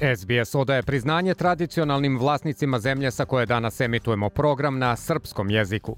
[0.00, 5.96] SBS odaje priznanje tradicionalnim vlasnicima zemlje sa koje danas emitujemo program na srpskom jeziku.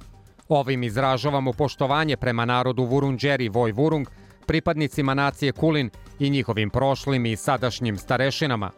[0.48, 4.08] Ovim izražavamo poštovanje prema narodu Vurunđeri Voj Vurung,
[4.46, 8.70] pripadnicima nacije Kulin i njihovim prošlim i sadašnjim starešinama.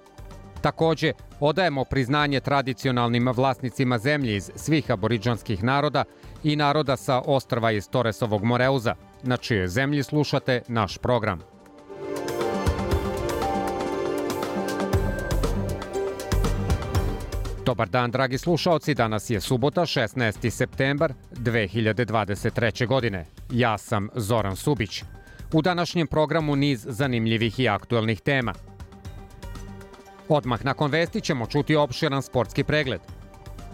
[0.60, 6.05] Takođe, odajemo priznanje tradicionalnim vlasnicima zemlje iz svih aboriđanskih naroda
[6.42, 11.53] i naroda sa ostrva iz Toresovog Moreuza, na čijoj zemlji slušate naš program.
[17.64, 18.94] Dobar dan, dragi slušaoci.
[18.94, 20.50] Danas je subota, 16.
[20.50, 22.86] septembar 2023.
[22.86, 23.27] godine.
[23.50, 25.02] Ja sam Zoran Subić.
[25.52, 28.55] U današnjem programu niz zanimljivih i aktuelnih tema.
[30.28, 33.00] Odmah nakon vesti ćemo čuti opširan sportski pregled.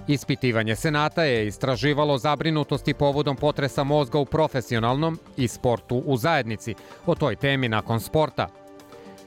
[0.08, 6.74] Ispitivanje Senata je istraživalo zabrinutosti povodom potresa mozga u profesionalnom i sportu u zajednici.
[7.06, 8.48] O toj temi nakon sporta.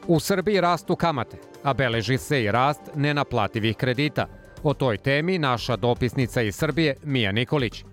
[0.07, 4.27] U Srbiji rastu kamate, a beleži se i rast nenaplativih kredita–
[4.63, 7.83] O toj temi naša dopisnica iz Srbije Mija Nikolić.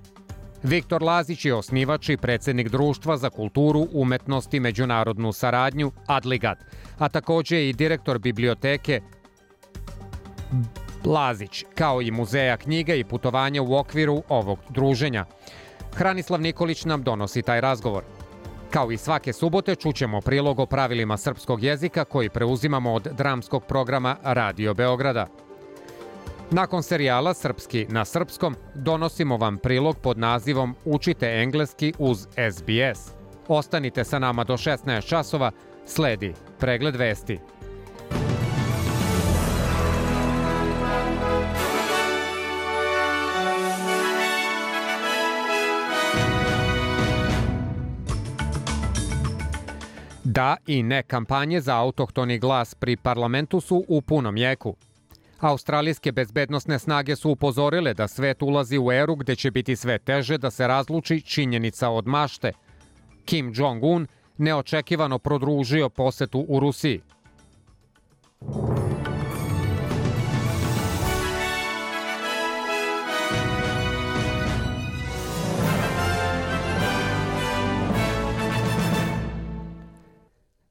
[0.63, 6.59] Viktor Lazić je osnivač i predsednik Društva za kulturu, umetnost i međunarodnu saradnju Adligat,
[6.99, 9.01] a takođe i direktor biblioteke
[11.05, 15.25] Lazić, kao i muzeja knjiga i putovanja u okviru ovog druženja.
[15.95, 18.03] Hranislav Nikolić nam donosi taj razgovor.
[18.71, 24.17] Kao i svake subote čućemo prilog o pravilima srpskog jezika koji preuzimamo od dramskog programa
[24.23, 25.27] Radio Beograda–
[26.53, 33.15] Nakon serijala Srpski na srpskom donosimo vam prilog pod nazivom Učite engleski uz SBS.
[33.49, 35.51] Ostanite sa nama do 16 časova,
[35.87, 37.39] sledi pregled vesti.
[50.25, 54.77] Da i ne kampanje za autohtoni glas pri parlamentu su u punom jeku.
[55.41, 60.39] Australijske bezbednostne snage su upozorile da svet ulazi u eru gde će biti sve teže
[60.39, 62.53] da se razluči činjenica od mašte.
[63.25, 64.07] Kim Jong-un
[64.39, 67.01] neočekivano prodružio posetu u Rusiji.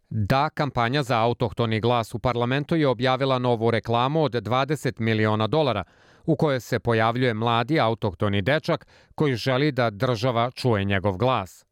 [0.09, 5.83] Da, kampanja za autohtoni glas u parlamentu je objavila novu reklamu od 20 miliona dolara,
[6.25, 11.65] u kojoj se pojavljuje mladi autohtoni dečak koji želi da država čuje njegov glas.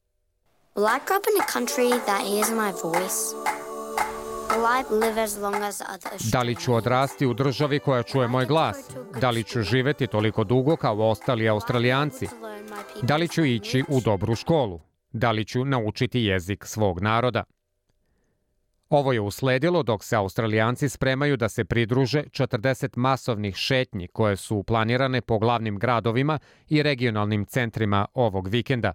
[0.75, 3.57] Will I grow up in a country that hears my voice?
[6.31, 8.77] Da li ću odrasti u državi koja čuje moj glas?
[9.21, 12.27] Da li ću živeti toliko dugo kao ostali australijanci?
[13.01, 14.79] Da li ću ići u dobru školu?
[15.11, 17.43] Da li ću naučiti jezik svog naroda?
[18.89, 24.63] Ovo je usledilo dok se Australijanci spremaju da se pridruže 40 masovnih šetnji koje su
[24.63, 26.39] planirane po glavnim gradovima
[26.69, 28.93] i regionalnim centrima ovog vikenda.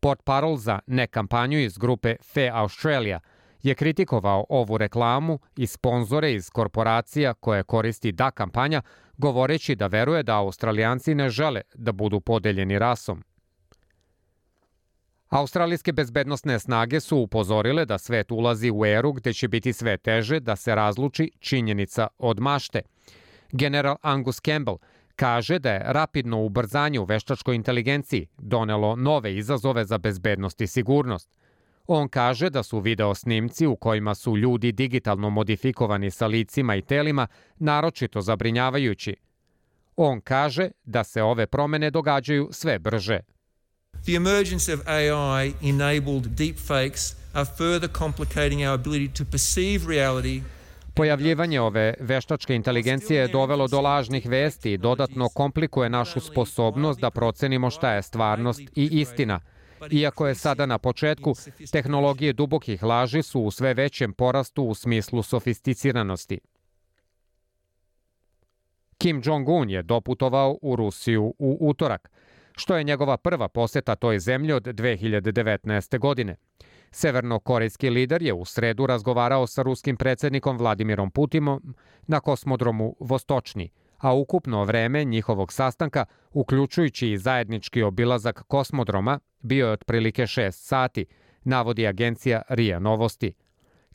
[0.00, 3.20] Port parol za nekampanju iz grupe Fe Australia
[3.62, 8.82] je kritikovao ovu reklamu i sponzore iz korporacija koje koristi da kampanja,
[9.16, 13.22] govoreći da veruje da Australijanci ne žele da budu podeljeni rasom.
[15.34, 20.40] Australijske bezbednostne snage su upozorile da svet ulazi u eru gde će biti sve teže
[20.40, 22.82] da se razluči činjenica od mašte.
[23.52, 24.78] General Angus Campbell
[25.16, 31.30] kaže da je rapidno ubrzanje u veštačkoj inteligenciji donelo nove izazove za bezbednost i sigurnost.
[31.86, 36.82] On kaže da su video snimci u kojima su ljudi digitalno modifikovani sa licima i
[36.82, 37.26] telima
[37.58, 39.16] naročito zabrinjavajući.
[39.96, 43.20] On kaže da se ove promene događaju sve brže.
[44.06, 50.42] The emergence of AI enabled deepfakes are further complicating our ability to perceive reality
[50.94, 57.10] Pojavljivanje ove veštačke inteligencije je dovelo do lažnih vesti i dodatno komplikuje našu sposobnost da
[57.10, 59.40] procenimo šta je stvarnost i istina.
[59.90, 61.34] Iako je sada na početku,
[61.72, 66.40] tehnologije dubokih laži su u sve većem porastu u smislu sofisticiranosti.
[68.98, 72.10] Kim Jong-un je doputovao u Rusiju u utorak–
[72.56, 75.98] što je njegova prva poseta toj zemlji od 2019.
[75.98, 76.36] godine.
[76.90, 81.74] Severnokorejski lider je u sredu razgovarao sa ruskim predsednikom Vladimirom Putinom
[82.06, 89.72] na kosmodromu Vostočni, a ukupno vreme njihovog sastanka, uključujući i zajednički obilazak kosmodroma, bio je
[89.72, 91.06] otprilike 6 sati,
[91.44, 93.34] navodi agencija RIA Novosti.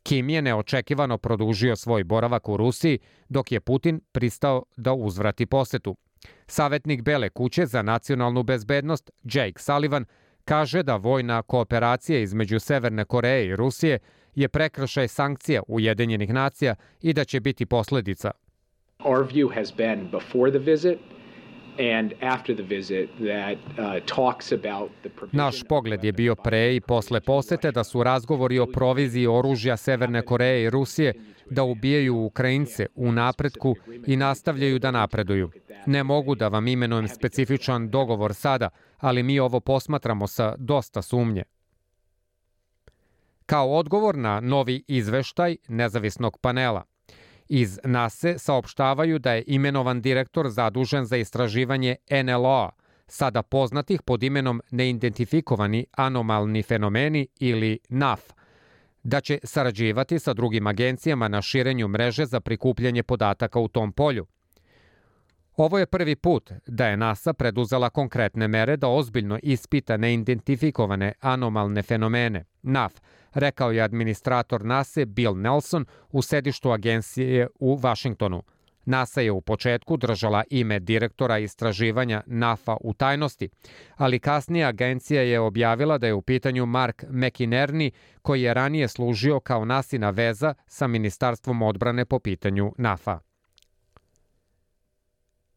[0.04, 5.96] Kim je neočekivano produžio svoj boravak u Rusiji, dok je Putin pristao da uzvrati posetu.
[6.48, 10.06] Savetnik Bele kuće za nacionalnu bezbednost Jake Sullivan
[10.46, 14.00] kaže da vojna kooperacija između Severne Koreje i Rusije
[14.36, 18.32] je prekršaj sankcija Ujedinjenih nacija i da će biti posledica.
[19.00, 21.00] Our view has been before the visit
[25.32, 30.22] Naš pogled je bio pre i posle posete da su razgovori o proviziji oružja Severne
[30.22, 31.14] Koreje i Rusije
[31.50, 33.76] da ubijaju Ukrajince u napretku
[34.08, 35.52] i nastavljaju da napreduju.
[35.86, 41.44] Ne mogu da vam imenujem specifičan dogovor sada, ali mi ovo posmatramo sa dosta sumnje.
[43.46, 46.84] Kao odgovor na novi izveštaj nezavisnog panela,
[47.50, 52.72] iz NASE saopštavaju da je imenovan direktor zadužen za istraživanje NLO,
[53.08, 58.22] sada poznatih pod imenom neidentifikovani anomalni fenomeni ili NAF,
[59.04, 64.26] da će sarađivati sa drugim agencijama na širenju mreže za prikupljanje podataka u tom polju–
[65.60, 71.82] Ovo je prvi put da je NASA preduzela konkretne mere da ozbiljno ispita neidentifikovane anomalne
[71.84, 72.94] fenomene, NAF,
[73.34, 78.44] rekao je administrator NASA Bill Nelson u sedištu agencije u Vašingtonu.
[78.86, 83.50] NASA je u početku držala ime direktora istraživanja NAFA u tajnosti,
[83.96, 87.92] ali kasnije agencija je objavila da je u pitanju Mark McInerney,
[88.22, 93.29] koji je ranije služio kao nasina veza sa Ministarstvom odbrane po pitanju NAFA.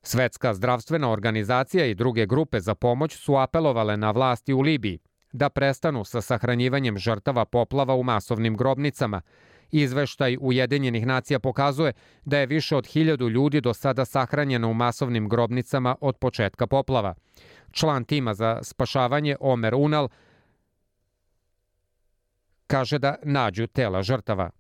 [0.03, 4.99] Svetska zdravstvena organizacija i druge grupe za pomoć su apelovale na vlasti u Libiji
[5.33, 9.21] da prestanu sa sahranjivanjem žrtava poplava u masovnim grobnicama.
[9.71, 11.93] Izveštaj Ujedinjenih nacija pokazuje
[12.25, 17.15] da je više od hiljadu ljudi do sada sahranjeno u masovnim grobnicama od početka poplava.
[17.71, 20.09] Član tima za spašavanje Omer Unal
[22.67, 24.51] kaže da nađu tela žrtava.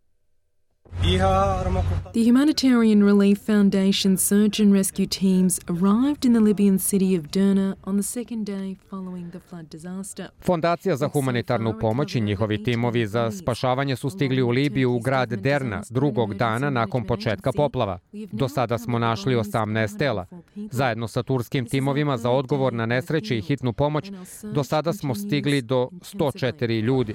[1.00, 7.76] The Humanitarian Relief Foundation search and rescue teams arrived in the Libyan city of Derna
[7.84, 10.28] on the second day following the flood disaster.
[10.40, 15.28] Fondacija za humanitarnu pomoć i njihovi timovi za spašavanje su stigli u Libiju u grad
[15.28, 17.98] Derna drugog dana nakon početka poplava.
[18.32, 20.26] Do sada smo našli 18 tela.
[20.70, 24.10] Zajedno sa turskim timovima za odgovor na nesreće i hitnu pomoć,
[24.42, 27.14] do sada smo stigli do 104 ljudi.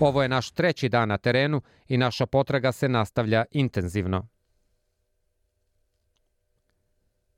[0.00, 3.11] Ovo je naš treći dan na terenu i naša potraga se nastavlja
[3.50, 4.28] intenzivno.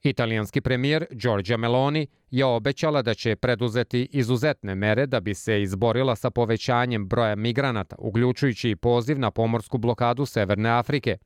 [0.04, 6.16] Italijanski premijer Giorgia Meloni je obećala da će preduzeti izuzetne mere da bi se izborila
[6.16, 11.16] sa povećanjem broja migranata, uključujući i poziv na pomorsku blokadu Severne Afrike.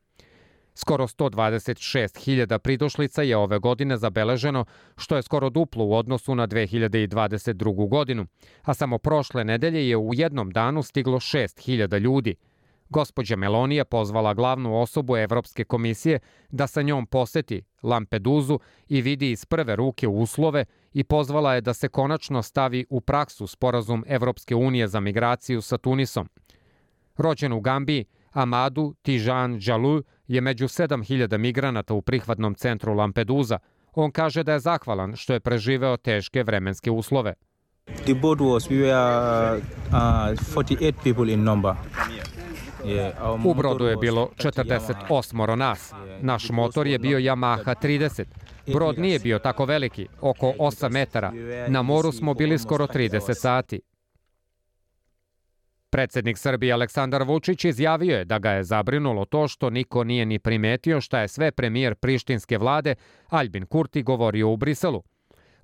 [0.75, 4.65] Skoro 126.000 pridošlica je ove godine zabeleženo,
[4.97, 7.89] što je skoro duplo u odnosu na 2022.
[7.89, 8.27] godinu,
[8.62, 12.35] a samo prošle nedelje je u jednom danu stiglo 6.000 ljudi–
[12.88, 16.19] Gospođa Meloni je pozvala glavnu osobu Evropske komisije
[16.50, 18.58] da sa njom poseti Lampeduzu
[18.88, 23.46] i vidi iz prve ruke uslove i pozvala je da se konačno stavi u praksu
[23.46, 26.29] sporazum Evropske unije za migraciju sa Tunisom.
[27.17, 33.59] Rođen u Gambiji, Amadu Tijan Džalu je među 7000 migranata u prihvatnom centru Lampeduza.
[33.95, 37.35] On kaže da je zahvalan što je preživeo teške vremenske uslove.
[38.04, 41.75] The boat was, we were uh, 48 people in number.
[43.45, 45.92] U brodu je bilo 48 nas.
[46.21, 48.25] Naš motor je bio Yamaha 30.
[48.73, 51.33] Brod nije bio tako veliki, oko 8 metara.
[51.68, 53.80] Na moru smo bili skoro 30 sati.
[55.90, 60.38] Predsednik Srbije Aleksandar Vučić izjavio je da ga je zabrinulo to što niko nije ni
[60.38, 62.95] primetio šta je sve premijer prištinske vlade
[63.28, 65.02] Albin Kurti govorio u Briselu.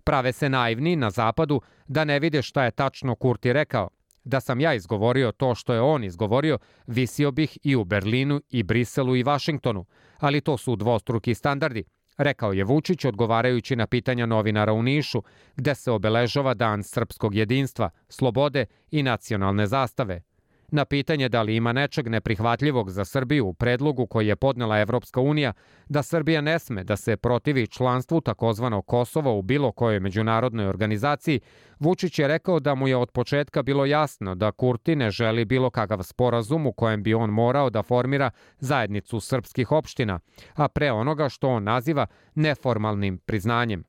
[0.05, 3.89] Prave se naivni na zapadu da ne vide šta je tačno Kurti rekao–
[4.25, 8.63] Da sam ja izgovorio to što je on izgovorio, visio bih i u Berlinu i
[8.63, 9.85] Briselu i Vašingtonu,
[10.19, 11.85] ali to su dvostruki standardi,
[12.19, 15.23] rekao je Vučić odgovarajući na pitanja novinara u Nišu,
[15.57, 20.23] gde se obeležava Dan srpskog jedinstva, slobode i nacionalne zastave–
[20.71, 25.21] Na pitanje da li ima nečeg neprihvatljivog za Srbiju u predlogu koji je podnela Evropska
[25.21, 25.53] unija
[25.89, 31.41] da Srbija ne sme da se protivi članstvu takozvano Kosova u bilo kojoj međunarodnoj organizaciji,
[31.79, 35.71] Vučić je rekao da mu je od početka bilo jasno da Kurti ne želi bilo
[35.71, 40.21] kakav sporazum u kojem bi on morao da formira zajednicu srpskih opština,
[40.55, 43.85] a pre onoga što on naziva neformalnim priznanjem.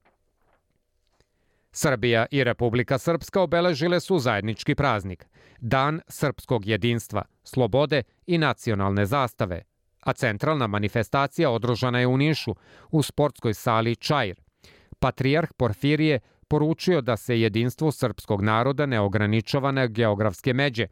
[1.77, 5.25] Srbija i Republika Srpska obeležile su zajednički praznik,
[5.59, 9.61] Dan srpskog jedinstva, slobode i nacionalne zastave,
[9.99, 12.55] a centralna manifestacija održana je u Nišu,
[12.91, 14.35] u sportskoj sali Čajr.
[14.99, 20.87] Patrijarh Porfirije poručio da se jedinstvo srpskog naroda ne ograničava na geografske međe.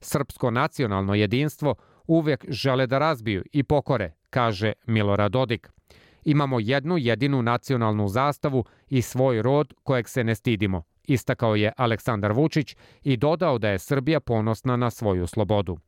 [0.00, 1.74] Srpsko nacionalno jedinstvo
[2.06, 5.70] uvek žele da razbiju i pokore, kaže Milorad Dodik.
[6.26, 12.32] Imamo jednu jedinu nacionalnu zastavu i svoj rod kojeg se ne stidimo, istakao je Aleksandar
[12.32, 15.78] Vučić i dodao da je Srbija ponosna na svoju slobodu.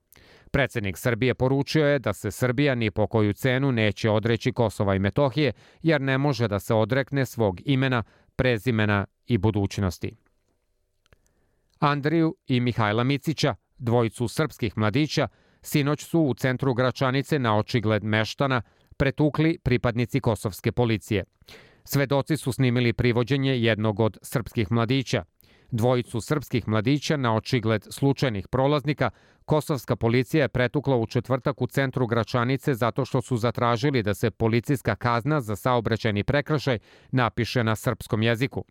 [0.50, 4.98] Predsednik Srbije poručio je da se Srbija ni po koju cenu neće odreći Kosova i
[4.98, 5.52] Metohije,
[5.82, 8.02] jer ne može da se odrekne svog imena,
[8.36, 10.16] prezimena i budućnosti.
[11.78, 15.28] Andriju i Mihajla Micića, dvojicu srpskih mladića,
[15.62, 18.62] sinoć su u centru Gračanice na očigled meštana
[18.98, 21.24] pretukli pripadnici kosovske policije.
[21.84, 25.24] Svedoci su snimili privođenje jednog od srpskih mladića.
[25.70, 29.10] Dvojicu srpskih mladića na očigled slučajnih prolaznika
[29.48, 34.30] Kosovska policija je pretukla u četvrtak u centru Gračanice zato što su zatražili da se
[34.30, 36.78] policijska kazna za saobraćajni prekršaj
[37.10, 38.64] napiše na srpskom jeziku.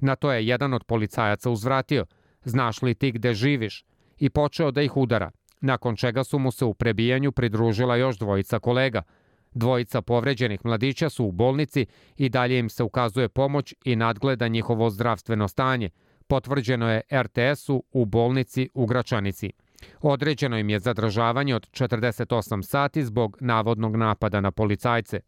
[0.00, 2.06] Na to je jedan od policajaca uzvratio,
[2.44, 3.84] znaš li ti gde živiš,
[4.18, 8.58] i počeo da ih udara, nakon čega su mu se u prebijanju pridružila još dvojica
[8.58, 9.02] kolega.
[9.54, 14.90] Dvojica povređenih mladića su u bolnici i dalje im se ukazuje pomoć i nadgleda njihovo
[14.90, 15.90] zdravstveno stanje,
[16.26, 19.50] potvrđeno je RTS-u u bolnici u Gračanici.
[20.00, 25.20] Određeno im je zadržavanje od 48 sati zbog navodnog napada na policajce.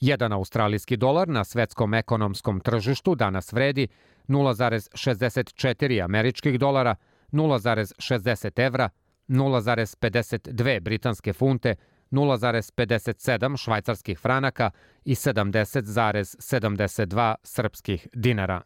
[0.00, 3.88] Jedan australijski dolar na svetskom ekonomskom tržištu danas vredi
[4.28, 6.94] 0,64 američkih dolara,
[7.32, 8.88] 0,60 evra,
[9.28, 11.76] 0,52 britanske funte,
[12.10, 14.70] 0,57 švajcarskih franaka
[15.04, 18.62] i 70,72 srpskih dinara.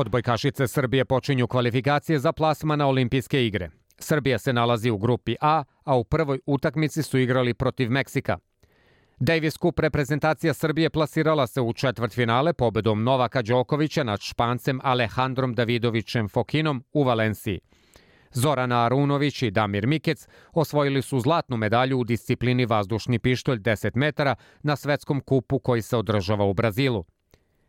[0.00, 3.70] Odbojkašice Srbije počinju kvalifikacije za plasma na olimpijske igre.
[3.98, 8.38] Srbija se nalazi u grupi A, a u prvoj utakmici su igrali protiv Meksika.
[9.18, 16.28] Davis Cup reprezentacija Srbije plasirala se u četvrtfinale pobedom Novaka Đokovića nad Špancem Alejandrom Davidovićem
[16.28, 17.60] Fokinom u Valenciji.
[18.32, 24.34] Zorana Arunović i Damir Mikec osvojili su zlatnu medalju u disciplini vazdušni pištolj 10 metara
[24.62, 27.04] na svetskom kupu koji se održava u Brazilu.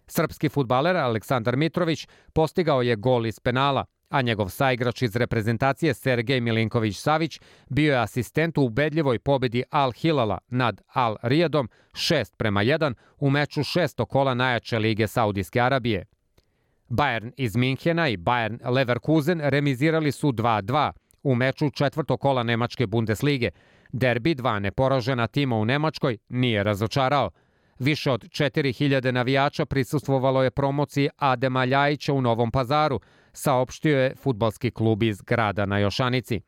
[0.08, 6.42] Srpski futbaler Aleksandar Mitrović postigao je gol iz penala, a njegov saigrač iz reprezentacije Sergej
[6.42, 12.94] Milinković-Savić bio je asistent u ubedljivoj pobedi Al Hilala nad Al Rijadom 6 prema 1
[13.20, 16.06] u meču šesto kola najjače lige Saudijske Arabije.
[16.90, 20.92] Bayern iz Minhena i Bayern Leverkusen remizirali su 2-2
[21.24, 23.50] u meču četvrtog kola Nemačke Bundeslige.
[23.92, 27.32] Derbi dva neporažena tima u Nemačkoj nije razočarao–
[27.82, 33.00] Više od 4000 navijača prisustvovalo je promociji Adema Ljajića u Novom pazaru,
[33.34, 36.42] saopštio je futbalski klub iz grada na Jošanici.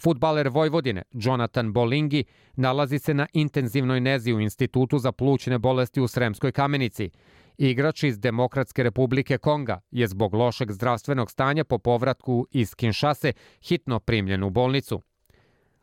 [0.00, 2.24] Futbaler Vojvodine, Jonathan Bolingi,
[2.56, 7.10] nalazi se na intenzivnoj nezi u Institutu za plućne bolesti u Sremskoj kamenici.
[7.58, 14.00] Igrač iz Demokratske republike Konga je zbog lošeg zdravstvenog stanja po povratku iz Kinšase hitno
[14.00, 15.02] primljen u bolnicu.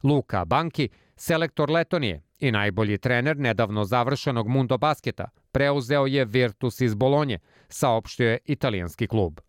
[0.04, 6.96] Luka Banki, selektor Letonije, i najbolji trener nedavno završenog Mundo basketa preuzeo je Virtus iz
[6.96, 7.40] Bolonje,
[7.70, 9.40] saopštio je italijanski klub.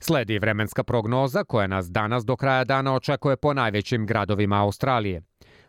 [0.00, 5.22] Sledi vremenska prognoza koja nas danas do kraja dana očekuje po najvećim gradovima Australije.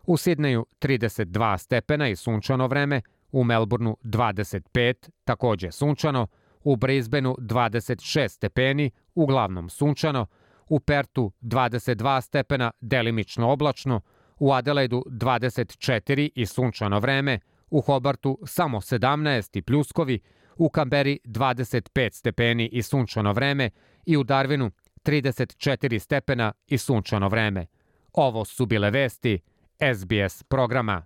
[0.03, 6.27] U Sidneju 32 stepena i sunčano vreme, u Melbourneu 25, takođe sunčano,
[6.63, 10.25] u Brisbaneu 26 stepeni, uglavnom sunčano,
[10.69, 14.01] u Pertu 22 stepena, delimično oblačno,
[14.39, 20.19] u Adelaidu 24 i sunčano vreme, u Hobartu samo 17 i pljuskovi,
[20.57, 23.69] u Kamberi 25 stepeni i sunčano vreme
[24.05, 24.71] i u Darwinu
[25.03, 27.65] 34 stepena i sunčano vreme.
[28.13, 29.39] Ovo su bile vesti
[29.95, 31.05] SBS programa.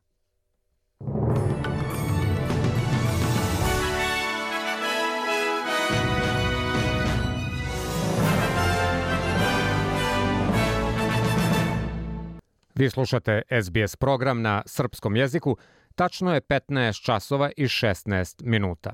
[12.80, 15.58] Vi slušate SBS program na srpskom jeziku.
[15.96, 18.94] Tačno je 15 časova i 16 minuta.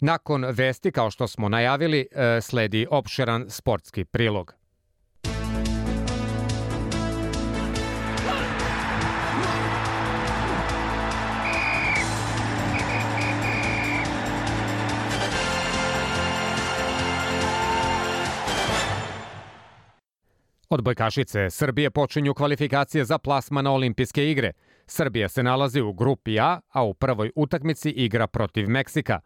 [0.00, 4.54] Nakon vesti, kao što smo najavili, e, sledi opširan sportski prilog.
[20.70, 24.52] Odbojkašice Srbije počinju kvalifikacije za plasma na olimpijske igre.
[24.86, 29.20] Srbija se nalazi u grupi A, a u prvoj utakmici igra protiv Meksika.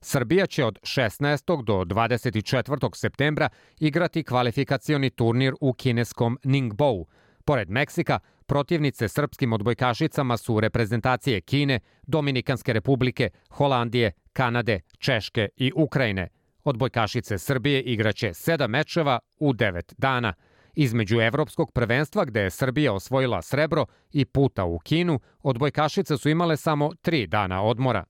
[0.00, 1.64] Srbija će od 16.
[1.64, 2.96] do 24.
[2.96, 3.48] septembra
[3.80, 7.06] igrati kvalifikacioni turnir u kineskom Ningbou.
[7.44, 16.28] Pored Meksika, protivnice srpskim odbojkašicama su reprezentacije Kine, Dominikanske republike, Holandije, Kanade, Češke i Ukrajine.
[16.64, 20.34] Odbojkašice Srbije igraće sedam mečeva u devet dana–
[20.80, 26.56] Između evropskog prvenstva gde je Srbija osvojila srebro i puta u Kinu, odbojkašice su imale
[26.56, 28.04] samo tri dana odmora.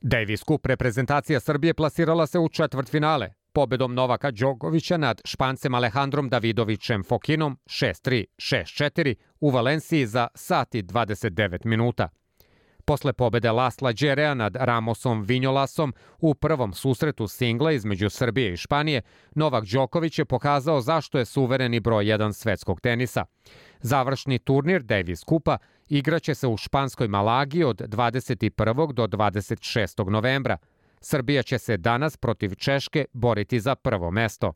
[0.00, 6.28] Davis Cup reprezentacija Srbije plasirala se u četvrt finale, pobedom Novaka Đogovića nad Špancem Alejandrom
[6.28, 12.08] Davidovićem Fokinom 6-3, 6-4 u Valenciji za sati 29 minuta.
[12.84, 19.02] Posle pobede Lasla Đerea nad Ramosom Vinjolasom u prvom susretu singla između Srbije i Španije,
[19.34, 23.24] Novak Đoković je pokazao zašto je suvereni broj 1 svetskog tenisa.
[23.80, 25.58] Završni turnir Davis Kupa
[25.88, 28.92] igraće se u španskoj Malagi od 21.
[28.92, 30.10] do 26.
[30.10, 30.56] novembra.
[31.00, 34.52] Srbija će se danas protiv Češke boriti za prvo mesto.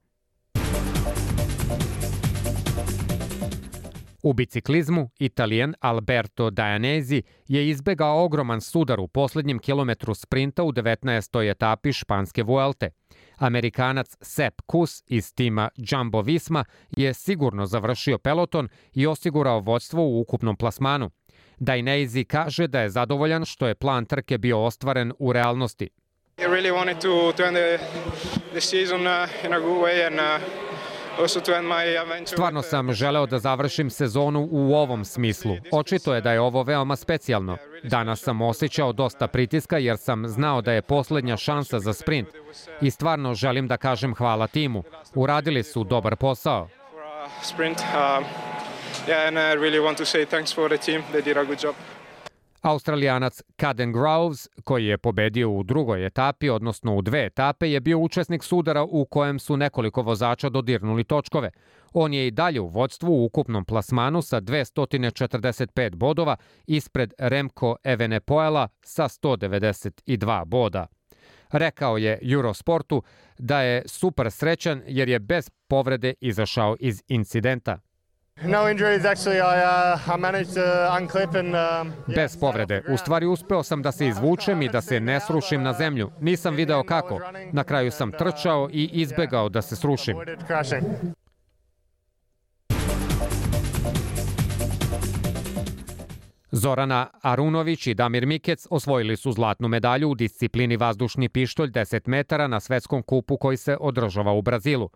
[4.27, 11.51] U biciklizmu Italijan Alberto Dajanezi je izbegao ogroman sudar u poslednjem kilometru sprinta u 19.
[11.51, 12.91] etapi španske Vuelte.
[13.37, 16.65] Amerikanac Sepp Kuss iz tima Jumbo Visma
[16.97, 21.11] je sigurno završio peloton i osigurao vodstvo u ukupnom plasmanu.
[21.59, 25.89] Dainese kaže da je zadovoljan što je plan trke bio ostvaren u realnosti.
[26.39, 27.79] I really wanted to, to end the,
[28.51, 30.66] the season uh, in a good way and uh,
[32.27, 35.57] Stvarno sam želeo da završim sezonu u ovom smislu.
[35.73, 37.57] Očito je da je ovo veoma specijalno.
[37.83, 42.29] Danas sam osjećao dosta pritiska jer sam znao da je poslednja šansa za sprint.
[42.81, 44.83] I stvarno želim da kažem hvala timu.
[45.15, 46.69] Uradili su dobar posao.
[47.43, 48.25] Sprint, um,
[49.09, 51.03] yeah, and I really want to say thanks for the team.
[51.13, 51.75] They did a good job.
[52.67, 57.99] Australijanac Caden Groves, koji je pobedio u drugoj etapi, odnosno u dve etape, je bio
[57.99, 61.51] učesnik sudara u kojem su nekoliko vozača dodirnuli točkove.
[61.93, 68.69] On je i dalje u vodstvu u ukupnom plasmanu sa 245 bodova ispred Remko Evenepoela
[68.83, 70.87] sa 192 boda.
[71.53, 73.03] Rekao je Eurosportu
[73.39, 77.79] da je super srećan jer je bez povrede izašao iz incidenta.
[78.43, 79.63] No injuries, actually, I,
[79.95, 81.55] uh, I managed to unclip and...
[81.55, 82.83] Um, Bez povrede.
[82.89, 86.11] U stvari uspeo sam da se izvučem i da se ne srušim na zemlju.
[86.21, 87.21] Nisam video kako.
[87.53, 90.17] Na kraju sam trčao i izbegao da se srušim.
[96.51, 102.47] Zorana Arunović i Damir Mikec osvojili su zlatnu medalju u disciplini vazdušni pištolj 10 metara
[102.47, 104.91] na svetskom kupu koji se održava u Brazilu.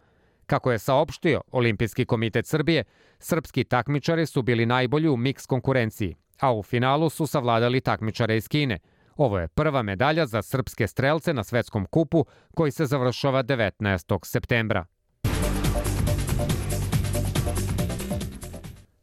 [0.51, 2.85] Kako je saopštio Olimpijski komitet Srbije,
[3.19, 8.49] srpski takmičari su bili najbolji u miks konkurenciji, a u finalu su savladali takmičare iz
[8.49, 8.79] Kine.
[9.17, 14.19] Ovo je prva medalja za srpske strelce na svetskom kupu koji se završava 19.
[14.25, 14.87] septembra.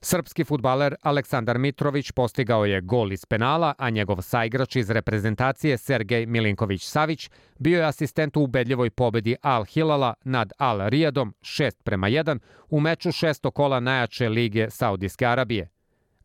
[0.09, 6.25] Srpski futbaler Aleksandar Mitrović postigao je gol iz penala, a njegov saigrač iz reprezentacije Sergej
[6.25, 12.39] Milinković-Savić bio je asistent u ubedljivoj pobedi Al Hilala nad Al Rijadom 6 prema 1
[12.69, 15.69] u meču šesto kola najjače lige Saudijske Arabije.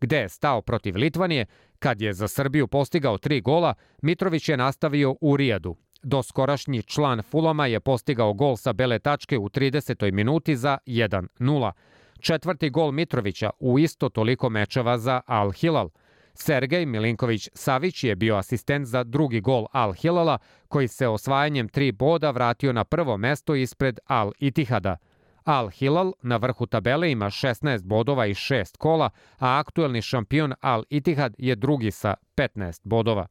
[0.00, 1.46] Gde je stao protiv Litvanije,
[1.78, 5.76] kad je za Srbiju postigao tri gola, Mitrović je nastavio u Rijadu.
[6.02, 10.12] Doskorašnji član Fulama je postigao gol sa bele tačke u 30.
[10.12, 11.72] minuti za 1-0,
[12.22, 15.88] četvrti gol Mitrovića u isto toliko mečeva za Al Hilal.
[16.34, 22.30] Sergej Milinković-Savić je bio asistent za drugi gol Al Hilala, koji se osvajanjem tri boda
[22.30, 24.96] vratio na prvo mesto ispred Al Itihada.
[25.44, 30.82] Al Hilal na vrhu tabele ima 16 bodova i 6 kola, a aktuelni šampion Al
[30.90, 33.26] Itihad je drugi sa 15 bodova.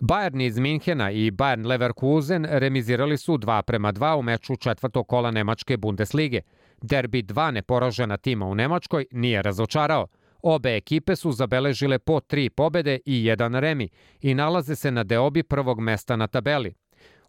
[0.00, 5.30] Bayern iz Minhena i Bayern Leverkusen remizirali su 2 prema 2 u meču četvrtog kola
[5.30, 6.40] Nemačke Bundeslige.
[6.82, 10.06] Derbi dva neporažena tima u Nemačkoj nije razočarao.
[10.42, 13.88] Obe ekipe su zabeležile po tri pobede i jedan remi
[14.20, 16.74] i nalaze se na deobi prvog mesta na tabeli.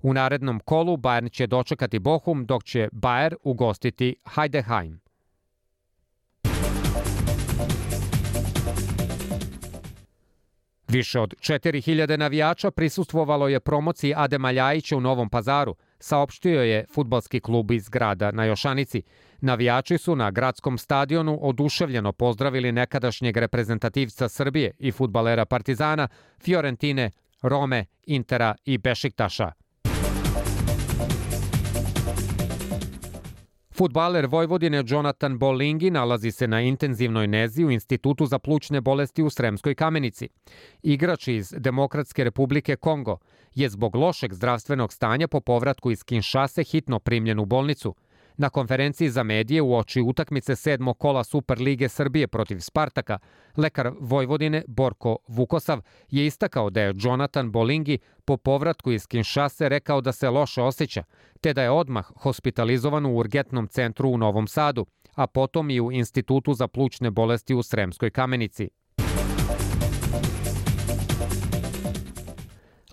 [0.02, 5.07] U narednom kolu Bayern će dočekati Bochum, dok će Bayer ugostiti Heideheim.
[10.88, 17.40] Više od 4000 navijača prisustvovalo je promociji Adema Ljajića u Novom pazaru, saopštio je futbalski
[17.40, 19.02] klub iz grada na Jošanici.
[19.42, 26.08] Navijači su na gradskom stadionu oduševljeno pozdravili nekadašnjeg reprezentativca Srbije i futbalera Partizana
[26.42, 29.52] Fiorentine Rome, Intera i Bešiktaša.
[33.78, 39.30] Futbaler Vojvodine Jonathan Bolingi nalazi se na intenzivnoj nezi u Institutu za plućne bolesti u
[39.30, 40.30] Sremskoj kamenici.
[40.84, 43.18] Igrač iz Demokratske republike Kongo
[43.56, 47.96] je zbog lošeg zdravstvenog stanja po povratku iz Kinšase hitno primljen u bolnicu–
[48.38, 53.20] Na konferenciji za medije u oči utakmice sedmog kola Super Lige Srbije protiv Spartaka,
[53.58, 60.02] lekar Vojvodine Borko Vukosav je istakao da je Jonathan Bolingi po povratku iz Kinšase rekao
[60.02, 61.04] da se loše osjeća,
[61.42, 65.92] te da je odmah hospitalizovan u urgentnom centru u Novom Sadu, a potom i u
[65.92, 68.70] Institutu za plućne bolesti u Sremskoj kamenici.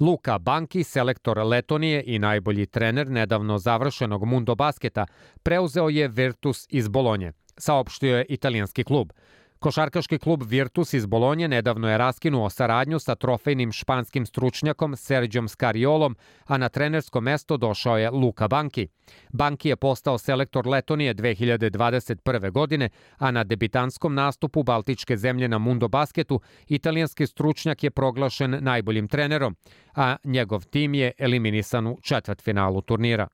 [0.05, 5.07] Luka Banki, selektor Letonije i najbolji trener nedavno završenog Mundo basketa,
[5.43, 9.13] preuzeo je Virtus iz Bolonje, saopštio je italijanski klub–
[9.65, 16.17] Košarkaški klub Virtus iz Bolonje nedavno je raskinuo saradnju sa trofejnim španskim stručnjakom Serđom Skariolom,
[16.47, 18.89] a na trenersko mesto došao je Luka Banki.
[19.33, 22.51] Banki je postao selektor Letonije 2021.
[22.51, 29.09] godine, a na debitanskom nastupu Baltičke zemlje na Mundo basketu italijanski stručnjak je proglašen najboljim
[29.09, 29.57] trenerom,
[29.95, 33.29] a njegov tim je eliminisan u četvrtfinalu turnira.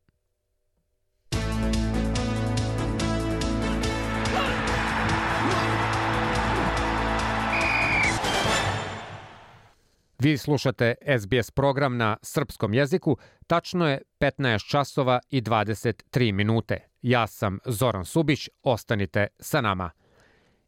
[10.22, 16.78] Vi slušate SBS program na srpskom jeziku, tačno je 15 časova i 23 minute.
[17.02, 19.90] Ja sam Zoran Subić, ostanite sa nama.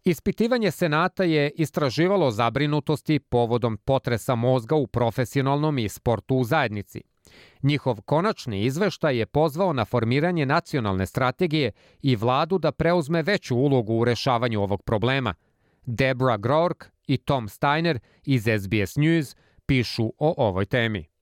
[0.05, 7.03] Ispitivanje Senata je istraživalo zabrinutosti povodom potresa mozga u profesionalnom i sportu u zajednici.
[7.62, 13.95] Njihov konačni izveštaj je pozvao na formiranje nacionalne strategije i vladu da preuzme veću ulogu
[13.95, 15.35] u rešavanju ovog problema.
[15.87, 21.12] Debra Grork i Tom Steiner iz SBS News pišu o ovoj temi.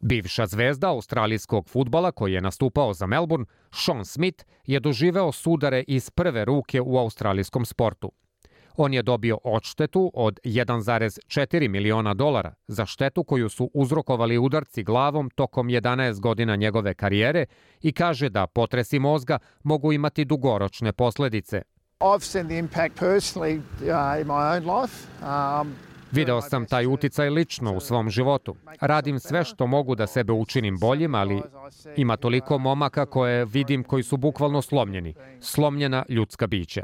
[0.00, 6.10] Bivša zvezda australijskog futbala koji je nastupao za Melbourne, Sean Smith, je doživeo sudare iz
[6.10, 8.12] prve ruke u australijskom sportu.
[8.76, 15.30] On je dobio odštetu od 1,4 miliona dolara za štetu koju su uzrokovali udarci glavom
[15.30, 17.46] tokom 11 godina njegove karijere
[17.82, 21.62] i kaže da potresi mozga mogu imati dugoročne posledice–
[22.00, 25.08] I've seen the impact personally uh, in my own life.
[25.22, 25.74] Um,
[26.12, 28.56] Video sam taj uticaj lično u svom životu.
[28.80, 31.42] Radim sve što mogu da sebe učinim boljim, ali
[31.96, 35.14] ima toliko momaka koje vidim koji su bukvalno slomljeni.
[35.40, 36.82] Slomljena ljudska bića.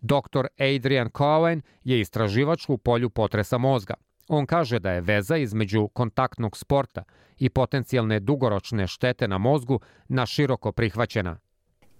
[0.00, 0.46] Dr.
[0.58, 3.94] Adrian Cowen je istraživač u polju potresa mozga.
[4.28, 7.02] On kaže da je veza između kontaktnog sporta
[7.38, 11.38] i potencijalne dugoročne štete na mozgu na široko prihvaćena.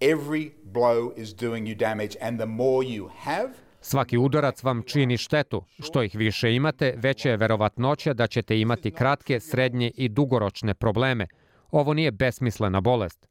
[0.01, 3.49] Every blow is doing you damage and the more you have,
[3.81, 5.65] Svaki udarac vam čini štetu.
[5.79, 11.27] Što ih više imate, veća je verovatnoća da ćete imati kratke, srednje i dugoročne probleme.
[11.71, 13.29] Ovo nije besmislena bolest.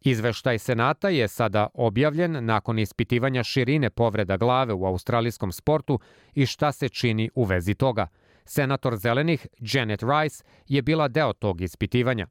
[0.00, 6.00] Izveštaj Senata je sada objavljen nakon ispitivanja širine povreda glave u australijskom sportu
[6.34, 8.08] i šta se čini u vezi toga.
[8.44, 12.26] Senator Zelenih Janet Rice je bila deo tog ispitivanja.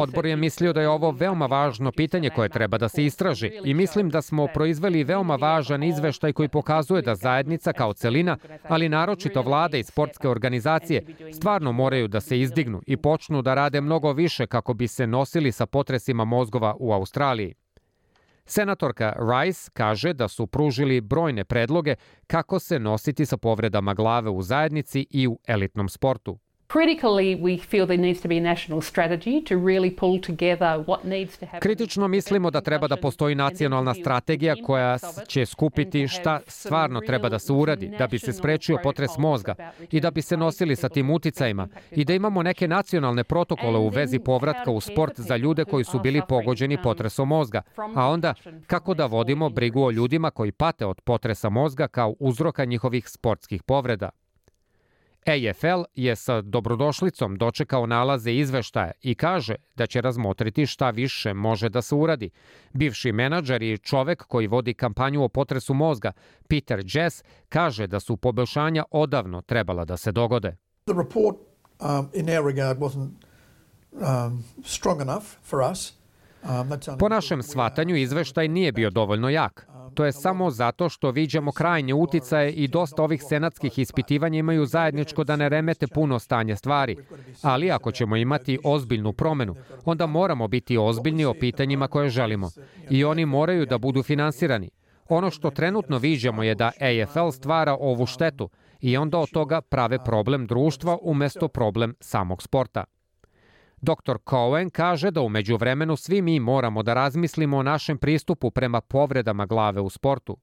[0.00, 3.74] Odbor je mislio da je ovo veoma važno pitanje koje treba da se istraži i
[3.74, 8.36] mislim da smo proizveli veoma važan izveštaj koji pokazuje da zajednica kao celina,
[8.68, 13.80] ali naročito vlade i sportske organizacije stvarno moraju da se izdignu i počnu da rade
[13.80, 17.54] mnogo više kako bi se nosili sa potresima mozgova u Australiji.
[18.46, 21.94] Senatorka Rice kaže da su pružili brojne predloge
[22.26, 26.38] kako se nositi sa povredama glave u zajednici i u elitnom sportu.
[31.60, 37.38] Kritično mislimo da treba da postoji nacionalna strategija koja će skupiti šta stvarno treba da
[37.38, 39.54] se uradi da bi se sprečio potres mozga
[39.90, 43.88] i da bi se nosili sa tim uticajima i da imamo neke nacionalne protokole u
[43.88, 47.62] vezi povratka u sport za ljude koji su bili pogođeni potresom mozga,
[47.94, 48.34] a onda
[48.66, 53.62] kako da vodimo brigu o ljudima koji pate od potresa mozga kao uzroka njihovih sportskih
[53.62, 54.10] povreda.
[55.26, 61.68] AFL je sa dobrodošlicom dočekao nalaze izveštaja i kaže da će razmotriti šta više može
[61.68, 62.30] da se uradi.
[62.72, 66.12] Bivši menadžer i čovek koji vodi kampanju o potresu mozga,
[66.48, 70.56] Peter Jess, kaže da su poboljšanja odavno trebala da se dogode.
[70.84, 71.36] The report
[71.80, 73.10] um, in our regard wasn't
[73.92, 76.01] um, strong enough for us
[76.98, 79.66] Po našem shvatanju izveštaj nije bio dovoljno jak.
[79.94, 85.24] To je samo zato što viđamo krajnje uticaje i dosta ovih senatskih ispitivanja imaju zajedničko
[85.24, 86.96] da ne remete puno stanje stvari.
[87.42, 92.50] Ali ako ćemo imati ozbiljnu promenu, onda moramo biti ozbiljni o pitanjima koje želimo.
[92.90, 94.70] I oni moraju da budu finansirani.
[95.08, 98.50] Ono što trenutno viđamo je da AFL stvara ovu štetu
[98.80, 102.84] i onda od toga prave problem društva umesto problem samog sporta.
[103.82, 104.18] Dr.
[104.30, 109.46] Cohen kaže da umeđu vremenu svi mi moramo da razmislimo o našem pristupu prema povredama
[109.46, 110.36] glave u sportu.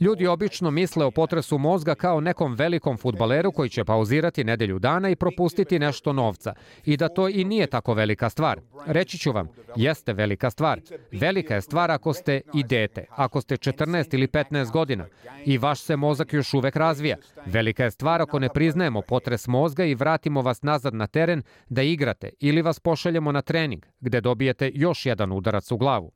[0.00, 5.10] Ljudi obično misle o potresu mozga kao nekom velikom futbaleru koji će pauzirati nedelju dana
[5.10, 6.54] i propustiti nešto novca.
[6.84, 8.60] I da to i nije tako velika stvar.
[8.86, 10.80] Reći ću vam, jeste velika stvar.
[11.12, 15.06] Velika je stvar ako ste i dete, ako ste 14 ili 15 godina
[15.44, 17.16] i vaš se mozak još uvek razvija.
[17.46, 21.82] Velika je stvar ako ne priznajemo potres mozga i vratimo vas nazad na teren da
[21.82, 26.12] igrate ili vas pošaljemo na trening gde dobijete još jedan udarac u glavu.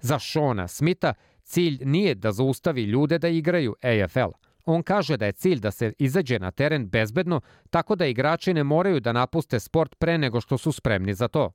[0.00, 4.32] Za Šona Smita cilj nije da zaustavi ljude da igraju AFL.
[4.64, 8.64] On kaže da je cilj da se izađe na teren bezbedno, tako da igrači ne
[8.64, 11.52] moraju da napuste sport pre nego što su spremni za to.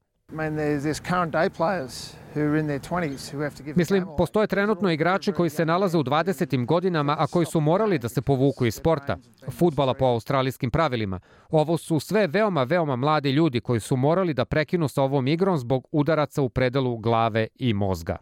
[3.76, 6.66] Mislim, postoje trenutno igrači koji se nalaze u 20.
[6.66, 9.18] godinama, a koji su morali da se povuku iz sporta,
[9.52, 11.20] futbala po australijskim pravilima.
[11.50, 15.58] Ovo su sve veoma, veoma mladi ljudi koji su morali da prekinu sa ovom igrom
[15.58, 18.18] zbog udaraca u predelu glave i mozga.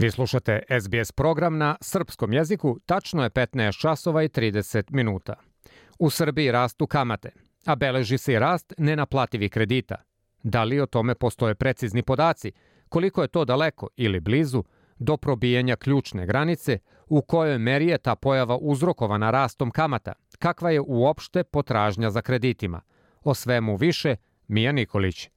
[0.00, 5.34] Vi slušate SBS program na srpskom jeziku, tačno je 15 časova i 30 minuta.
[5.98, 7.30] U Srbiji rastu kamate,
[7.66, 9.96] a beleži se i rast nenaplativih kredita.
[10.42, 12.52] Da li o tome postoje precizni podaci,
[12.88, 14.64] koliko je to daleko ili blizu,
[14.98, 20.80] do probijanja ključne granice, u kojoj meri je ta pojava uzrokovana rastom kamata, kakva je
[20.80, 22.80] uopšte potražnja za kreditima.
[23.22, 24.16] O svemu više,
[24.48, 25.30] Mija Nikolić.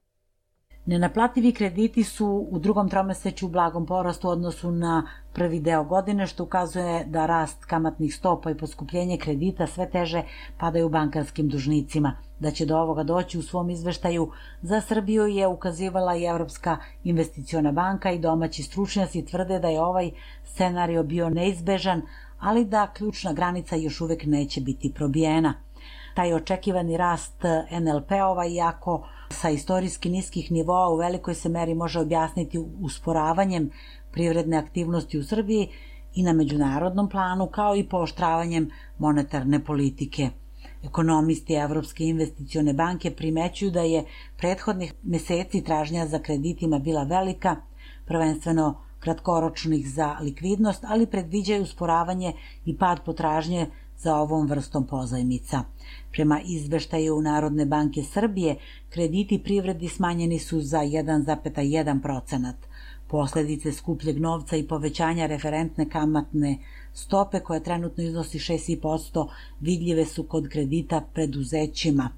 [0.86, 6.26] Nenaplativi krediti su u drugom tromeseću u blagom porastu u odnosu na prvi deo godine,
[6.26, 10.22] što ukazuje da rast kamatnih stopa i poskupljenje kredita sve teže
[10.58, 12.16] padaju bankarskim dužnicima.
[12.38, 14.30] Da će do ovoga doći u svom izveštaju
[14.62, 20.10] za Srbiju je ukazivala i Evropska investiciona banka i domaći stručnjaci tvrde da je ovaj
[20.44, 22.02] scenario bio neizbežan,
[22.40, 25.54] ali da ključna granica još uvek neće biti probijena.
[26.14, 32.58] Taj očekivani rast NLP-ova, iako sa istorijski niskih nivoa u velikoj se meri može objasniti
[32.58, 33.70] usporavanjem
[34.12, 35.68] privredne aktivnosti u Srbiji
[36.14, 40.28] i na međunarodnom planu, kao i pooštravanjem monetarne politike.
[40.84, 44.04] Ekonomisti Evropske investicione banke primećuju da je
[44.38, 47.56] prethodnih meseci tražnja za kreditima bila velika,
[48.06, 52.32] prvenstveno kratkoročnih za likvidnost, ali predviđaju usporavanje
[52.64, 53.66] i pad potražnje
[54.04, 55.62] za ovom vrstom pozajmica.
[56.12, 58.56] Prema izveštaju Narodne banke Srbije,
[58.90, 62.56] krediti privredi smanjeni su za 1,1 procenat.
[63.08, 66.58] Posledice skupljeg novca i povećanja referentne kamatne
[66.92, 69.28] stope, koja trenutno iznosi 6,5%,
[69.60, 72.10] vidljive su kod kredita preduzećima.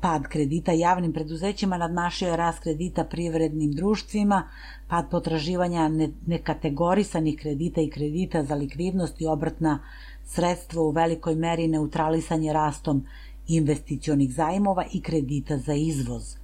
[0.00, 4.42] Pad kredita javnim preduzećima nadmašio je rast kredita privrednim društvima,
[4.88, 5.90] pad potraživanja
[6.26, 9.78] nekategorisanih kredita i kredita za likvidnost i obrtna
[10.26, 13.06] sredstvo u velikoj meri neutralisanje rastom
[13.48, 16.36] investicionih zajmova i kredita za izvoz.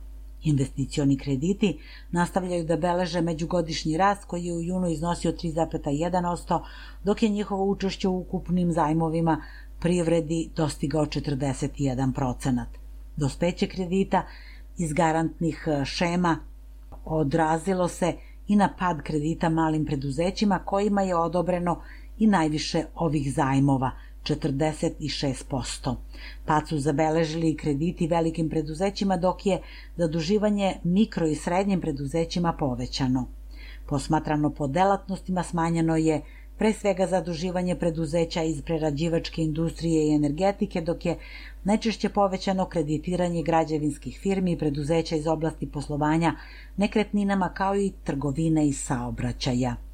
[0.43, 1.79] Investicioni krediti
[2.11, 6.61] nastavljaju da beleže međugodišnji rast koji je u junu iznosio 3,1%,
[7.05, 9.43] dok je njihovo učešće u ukupnim zajmovima
[9.81, 12.65] privredi dostigao 41%.
[13.17, 14.27] Dospeće kredita
[14.79, 16.39] iz garantnih e, šema
[17.05, 18.15] odrazilo se
[18.49, 21.83] i na pad kredita malim preduzećima kojima je odobreno
[22.21, 23.91] i najviše ovih zajmova,
[24.25, 25.95] 46%.
[26.45, 29.61] Pad su zabeležili krediti velikim preduzećima dok je
[29.97, 33.27] zaduživanje mikro i srednjim preduzećima povećano.
[33.87, 36.21] Posmatrano po delatnostima smanjeno je
[36.59, 41.19] pre svega zaduživanje preduzeća iz prerađivačke industrije i energetike, dok je
[41.65, 46.35] najčešće povećano kreditiranje građevinskih firmi i preduzeća iz oblasti poslovanja
[46.77, 49.90] nekretninama kao i trgovine i saobraćaja.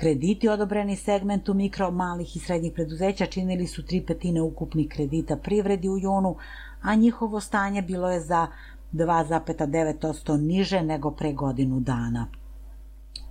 [0.00, 5.88] Krediti odobreni segmentu mikro, malih i srednjih preduzeća činili su tri petine ukupnih kredita privredi
[5.88, 6.36] u junu,
[6.82, 8.46] a njihovo stanje bilo je za
[8.92, 12.26] 2,9% niže nego pre godinu dana.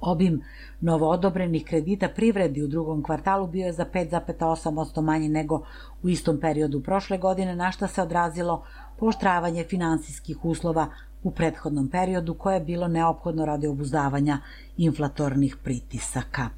[0.01, 0.41] Obim
[0.81, 5.61] novoodobrenih kredita privredi u drugom kvartalu bio je za 5,8% manji nego
[6.03, 8.63] u istom periodu prošle godine, na šta se odrazilo
[8.99, 10.87] pooštravanje finansijskih uslova
[11.23, 14.37] u prethodnom periodu koje je bilo neophodno radi obuzdavanja
[14.77, 16.49] inflatornih pritisaka.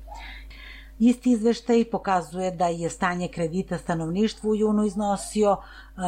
[1.00, 5.58] Isti izveštaj pokazuje da je stanje kredita stanovništvu u junu iznosio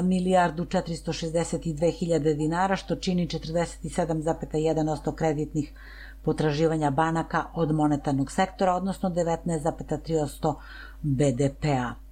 [0.04, 5.74] milijardu 462 hiljade dinara, što čini 47,1% kreditnih
[6.24, 10.56] potraživanja banaka od monetarnog sektora, odnosno 19,3%
[11.02, 12.03] BDP-a.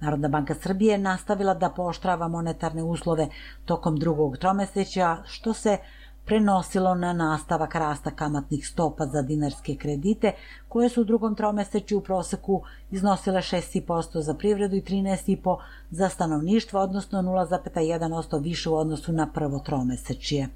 [0.00, 3.28] Narodna banka Srbije nastavila da pooštrava monetarne uslove
[3.64, 5.78] tokom drugog tromeseća, što se
[6.24, 10.32] prenosilo na nastavak rasta kamatnih stopa za dinarske kredite,
[10.68, 15.56] koje su u drugom tromesečju u proseku iznosile 6,5% za privredu i 13,5%
[15.90, 20.48] za stanovništvo, odnosno 0,1% više u odnosu na prvo tromesečje.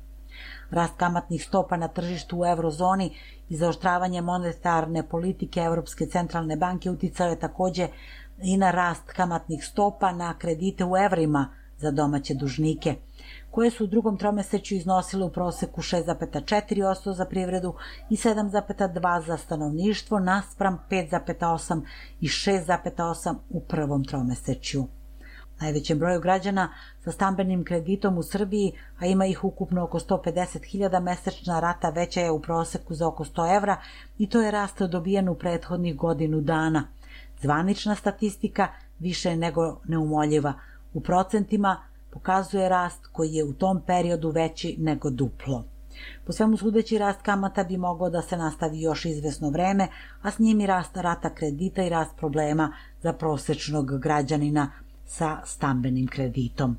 [0.71, 3.11] Rast kamatnih stopa na tržištu u eurozoni
[3.49, 7.89] i zaoštravanje monetarne politike Evropske centralne banke uticao je takođe
[8.42, 12.94] i na rast kamatnih stopa na kredite u evrima za domaće dužnike,
[13.51, 17.75] koje su u drugom tromeseću iznosile u proseku 6,4% za privredu
[18.11, 21.83] i 7,2% za stanovništvo, naspram 5,8%
[22.20, 24.85] i 6,8% u prvom tromeseću.
[25.61, 26.68] Najvećem broju građana
[27.05, 32.31] sa stambenim kreditom u Srbiji, a ima ih ukupno oko 150.000, mesečna rata veća je
[32.31, 33.77] u proseku za oko 100 evra
[34.18, 36.88] i to je rast dobijen u prethodnih godinu dana.
[37.45, 40.53] Zvanična statistika više je nego neumoljiva.
[40.95, 41.77] U procentima
[42.11, 45.65] pokazuje rast koji je u tom periodu veći nego duplo.
[46.27, 49.89] Po svemu sudeći rast kamata bi mogao da se nastavi još izvesno vreme,
[50.23, 54.71] a s njim i rast rata kredita i rast problema za prosečnog građanina
[55.07, 56.77] sa stambenim kreditom.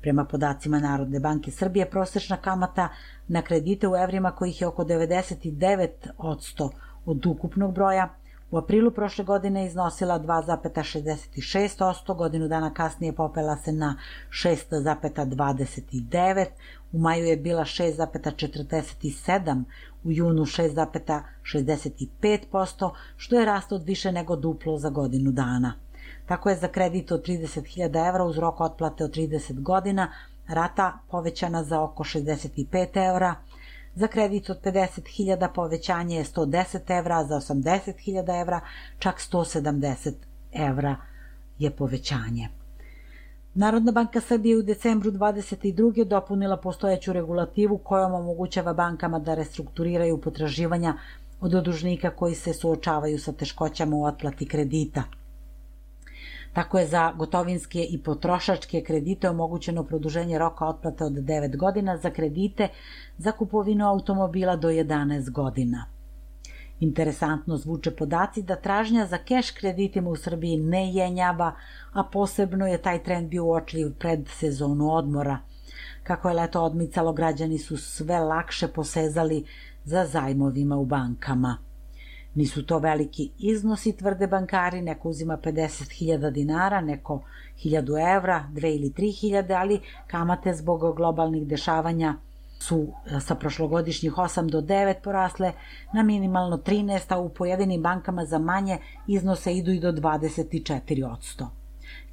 [0.00, 2.88] Prema podacima Narodne banke Srbije, prosečna kamata
[3.28, 6.70] na kredite u evrima kojih je oko 99%
[7.06, 8.08] od ukupnog broja
[8.50, 13.96] U aprilu prošle godine iznosila 2,66%, godinu dana kasnije popela se na
[14.30, 16.46] 6,29%,
[16.92, 19.64] u maju je bila 6,47%,
[20.04, 25.72] u junu 6,65%, što je rast od više nego duplo za godinu dana.
[26.26, 30.12] Tako je za kredit od 30.000 evra uz rok otplate od 30 godina
[30.48, 33.34] rata povećana za oko 65 evra,
[33.98, 38.60] Za kredit od 50.000 povećanje je 110 evra, za 80.000 evra
[38.98, 40.12] čak 170
[40.52, 40.96] evra
[41.58, 42.48] je povećanje.
[43.54, 46.04] Narodna banka Srbije u decembru 22.
[46.04, 50.94] dopunila postojeću regulativu kojom omogućava bankama da restrukturiraju potraživanja
[51.40, 55.02] od odužnika koji se suočavaju sa teškoćama u otplati kredita–
[56.52, 62.10] Tako je za gotovinske i potrošačke kredite omogućeno produženje roka otplate od 9 godina, za
[62.10, 62.68] kredite
[63.18, 65.86] za kupovinu automobila do 11 godina.
[66.80, 71.54] Interesantno zvuče podaci da tražnja za keš kreditima u Srbiji ne jenjava,
[71.92, 75.38] a posebno je taj trend bio uočljiv pred sezonu odmora.
[76.02, 79.44] Kako je leto odmicalo, građani su sve lakše posezali
[79.84, 81.67] za zajmovima u bankama.
[82.34, 87.22] Nisu to veliki iznosi, tvrde bankari, neko uzima 50.000 dinara, neko
[87.64, 92.16] 1000 evra, 2 ili 3000, ali kamate zbog globalnih dešavanja
[92.58, 95.52] su e, sa prošlogodišnjih 8 do 9 porasle
[95.92, 101.46] na minimalno 13, a u pojedinim bankama za manje iznose idu i do 24%.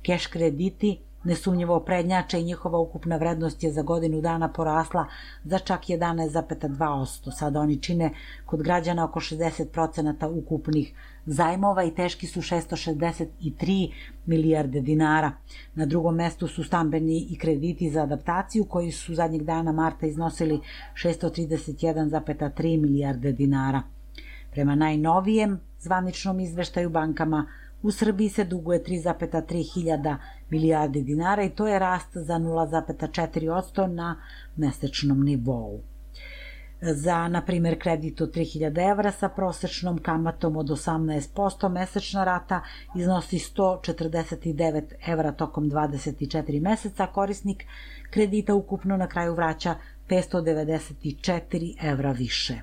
[0.02, 5.06] Keš krediti Nesumnjivo prednjače i njihova ukupna vrednost je za godinu dana porasla
[5.44, 7.32] za čak 11,2%.
[7.32, 8.12] Sada oni čine
[8.46, 10.94] kod građana oko 60% ukupnih
[11.26, 13.92] zajmova i teški su 663
[14.26, 15.32] milijarde dinara.
[15.76, 20.60] Na drugom mestu su stambeni i krediti za adaptaciju koji su zadnjeg dana marta iznosili
[20.94, 23.82] 631,3 milijarde dinara.
[24.52, 27.46] Prema najnovijem zvaničnom izveštaju bankama
[27.86, 30.18] U Srbiji se duguje 3,3 hiljada
[30.50, 34.16] milijardi dinara i to je rast za 0,4% na
[34.56, 35.82] mesečnom nivou.
[36.82, 42.62] Za, na primer, kredit od 3000 evra sa prosečnom kamatom od 18% mesečna rata
[42.96, 47.66] iznosi 149 evra tokom 24 meseca, korisnik
[48.10, 49.76] kredita ukupno na kraju vraća
[50.10, 52.62] 594 evra više.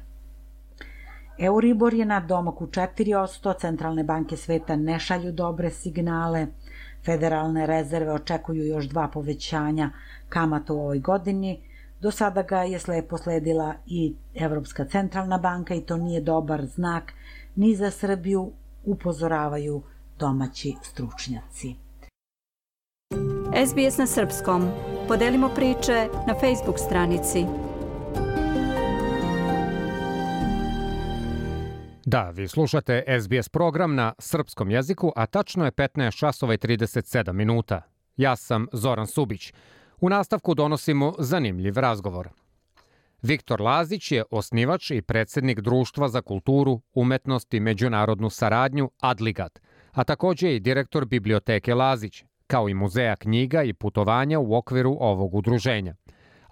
[1.38, 6.46] Euribor je na domaku 4%, centralne banke sveta ne šalju dobre signale,
[7.04, 9.90] federalne rezerve očekuju još dva povećanja
[10.28, 11.60] kamata u ovoj godini,
[12.00, 17.12] do sada ga je slepo sledila i Evropska centralna banka i to nije dobar znak
[17.56, 18.52] ni za Srbiju,
[18.84, 19.82] upozoravaju
[20.18, 21.74] domaći stručnjaci.
[23.66, 24.68] SBS na srpskom.
[25.08, 27.46] Podelimo priče na Facebook stranici
[32.12, 37.32] Da, vi slušate SBS program na srpskom jeziku, a tačno je 15 časova i 37
[37.32, 37.82] minuta.
[38.16, 39.52] Ja sam Zoran Subić.
[40.00, 42.28] U nastavku donosimo zanimljiv razgovor.
[43.22, 49.60] Viktor Lazić je osnivač i predsednik Društva za kulturu, umetnost i međunarodnu saradnju Adligat,
[49.92, 55.34] a takođe i direktor biblioteke Lazić, kao i muzeja knjiga i putovanja u okviru ovog
[55.34, 55.94] udruženja.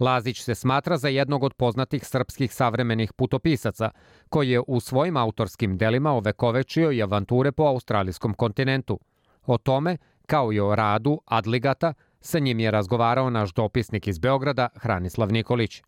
[0.00, 3.90] Lazić se smatra za jednog od poznatih srpskih savremenih putopisaca,
[4.28, 9.00] koji je u svojim autorskim delima ovekovečio i avanture po australijskom kontinentu.
[9.46, 9.96] O tome,
[10.26, 15.82] kao i o radu Adligata, sa njim je razgovarao naš dopisnik iz Beograda, Hranislav Nikolić.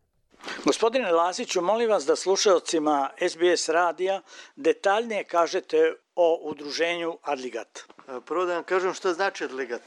[0.65, 4.21] Gospodine Laziću, molim vas da slušalcima SBS radija
[4.57, 7.79] detaljnije kažete o udruženju Adligat.
[8.27, 9.83] Prvo da vam kažem šta znači Adligat.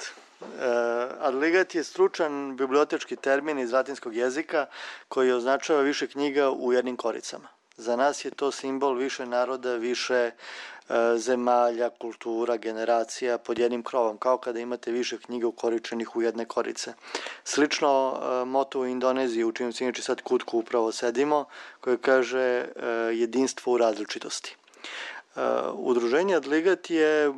[1.19, 4.65] Adligat je stručan bibliotečki termin iz latinskog jezika
[5.07, 7.47] koji označava više knjiga u jednim koricama.
[7.77, 10.31] Za nas je to simbol više naroda, više
[11.15, 16.93] zemalja, kultura, generacija pod jednim krovom, kao kada imate više knjiga ukoričenih u jedne korice.
[17.43, 21.45] Slično moto u Indoneziji, u se inače sad kutku upravo sedimo,
[21.81, 22.65] koje kaže
[23.13, 24.55] jedinstvo u različitosti.
[25.73, 27.33] Udruženje Adligat je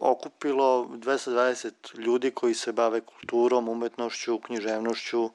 [0.00, 5.30] okupilo 220 ljudi koji se bave kulturom, umetnošću, književnošću,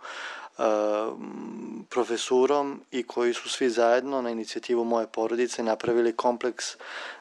[1.90, 6.66] profesurom i koji su svi zajedno na inicijativu moje porodice napravili kompleks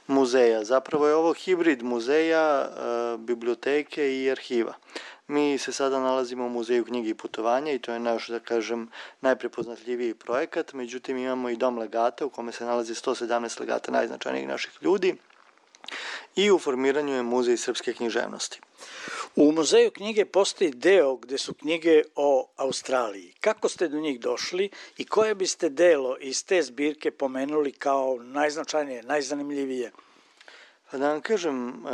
[0.07, 0.65] muzeja.
[0.65, 2.69] Zapravo je ovo hibrid muzeja,
[3.19, 4.75] biblioteke i arhiva.
[5.29, 8.89] Mi se sada nalazimo u Muzeju knjige i putovanja i to je naš, da kažem,
[9.21, 10.73] najprepoznatljiviji projekat.
[10.73, 15.17] Međutim, imamo i dom legata u kome se nalazi 117 legata najznačajnijih naših ljudi
[16.37, 18.61] i u formiranju je Muzej srpske književnosti.
[19.37, 23.35] U Muzeju knjige postoji deo gde su knjige o Australiji.
[23.41, 29.03] Kako ste do njih došli i koje biste delo iz te zbirke pomenuli kao najznačajnije,
[29.03, 29.93] najzanimljivije?
[30.91, 31.85] Pa da vam kažem,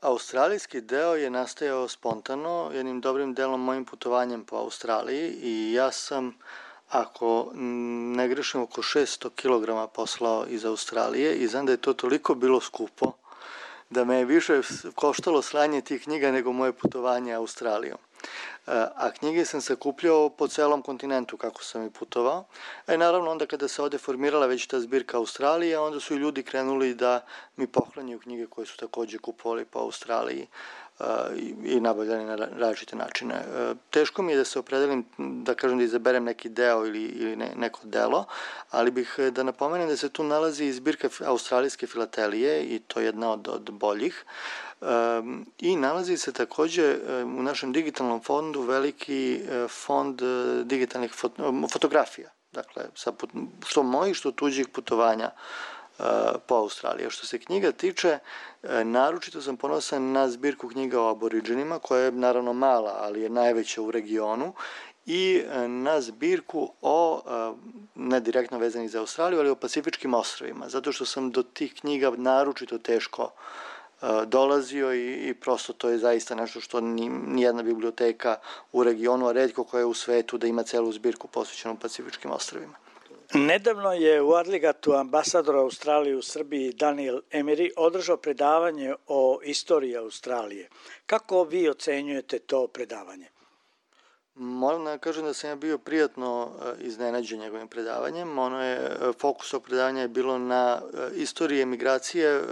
[0.00, 6.34] australijski deo je nastajao spontano, jednim dobrim delom mojim putovanjem po Australiji i ja sam,
[6.88, 7.50] ako
[8.16, 12.60] ne grešim, oko 600 kg poslao iz Australije i znam da je to toliko bilo
[12.60, 13.12] skupo
[13.90, 14.60] da me je više
[14.94, 17.98] koštalo slanje tih knjiga nego moje putovanje Australijom.
[18.96, 22.44] A knjige sam sakupljao po celom kontinentu kako sam i putovao.
[22.86, 26.42] E naravno onda kada se ovde formirala već ta zbirka Australije, onda su i ljudi
[26.42, 27.20] krenuli da
[27.56, 30.46] mi pohranjaju knjige koje su takođe kupovali po Australiji
[31.64, 33.34] i nabavljali na različite načine.
[33.90, 37.52] Teško mi je da se opredelim, da kažem da izaberem neki deo ili, ili ne,
[37.56, 38.24] neko delo,
[38.70, 43.32] ali bih da napomenem da se tu nalazi zbirka australijske filatelije i to je jedna
[43.32, 44.24] od, od boljih.
[45.58, 50.22] I nalazi se takođe u našem digitalnom fondu veliki fond
[50.64, 51.12] digitalnih
[51.72, 52.30] fotografija.
[52.52, 53.12] Dakle, sa,
[53.66, 55.30] što mojih, što tuđih putovanja
[56.46, 57.10] po Australiji.
[57.10, 58.18] Što se knjiga tiče,
[58.84, 63.82] naročito sam ponosan na zbirku knjiga o aboriđenima, koja je naravno mala, ali je najveća
[63.82, 64.52] u regionu,
[65.06, 67.22] i na zbirku o,
[67.94, 72.12] ne direktno vezanih za Australiju, ali o Pacifičkim ostrovima, zato što sam do tih knjiga
[72.16, 73.30] naročito teško
[74.26, 78.36] dolazio i, i prosto to je zaista nešto što ni, nijedna biblioteka
[78.72, 82.74] u regionu, a redko koja je u svetu da ima celu zbirku posvećenu Pacifičkim ostrovima.
[83.34, 90.68] Nedavno je u Adligatu ambasador Australije u Srbiji Daniel Emery održao predavanje o istoriji Australije.
[91.06, 93.26] Kako vi ocenjujete to predavanje?
[94.40, 98.38] Moram da kažem da sam ja bio prijatno iznenađen njegovim predavanjem.
[98.38, 100.80] Ono je, fokus ovog predavanja je bilo na
[101.14, 102.42] istoriji emigracije,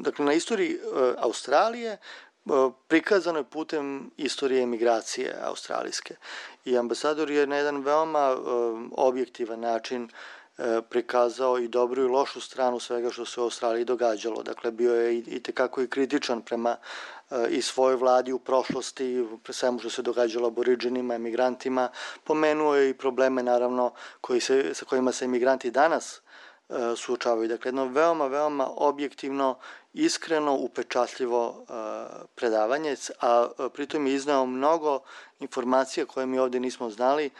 [0.00, 0.78] dakle na istoriji
[1.18, 1.96] Australije,
[2.88, 6.14] prikazano je putem istorije emigracije australijske.
[6.64, 8.36] I ambasador je na jedan veoma
[8.92, 10.08] objektivan način
[10.90, 14.42] prikazao i dobru i lošu stranu svega što se u Australiji događalo.
[14.42, 16.76] Dakle, bio je i tekako i kritičan prema
[17.50, 21.88] i svojoj vladi u prošlosti, pre svemu što se događalo aboriđenima, emigrantima.
[22.24, 26.20] Pomenuo je i probleme, naravno, koji se, sa kojima se emigranti danas
[26.96, 27.48] suočavaju.
[27.48, 29.58] Dakle, jedno veoma, veoma objektivno,
[29.92, 31.66] iskreno, upečatljivo
[32.34, 35.00] predavanje, a pritom je iznao mnogo
[35.40, 37.30] informacija koje mi ovde nismo znali.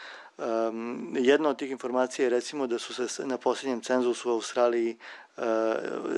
[1.13, 4.97] Jedna od tih informacija je recimo da su se na posljednjem cenzusu u Australiji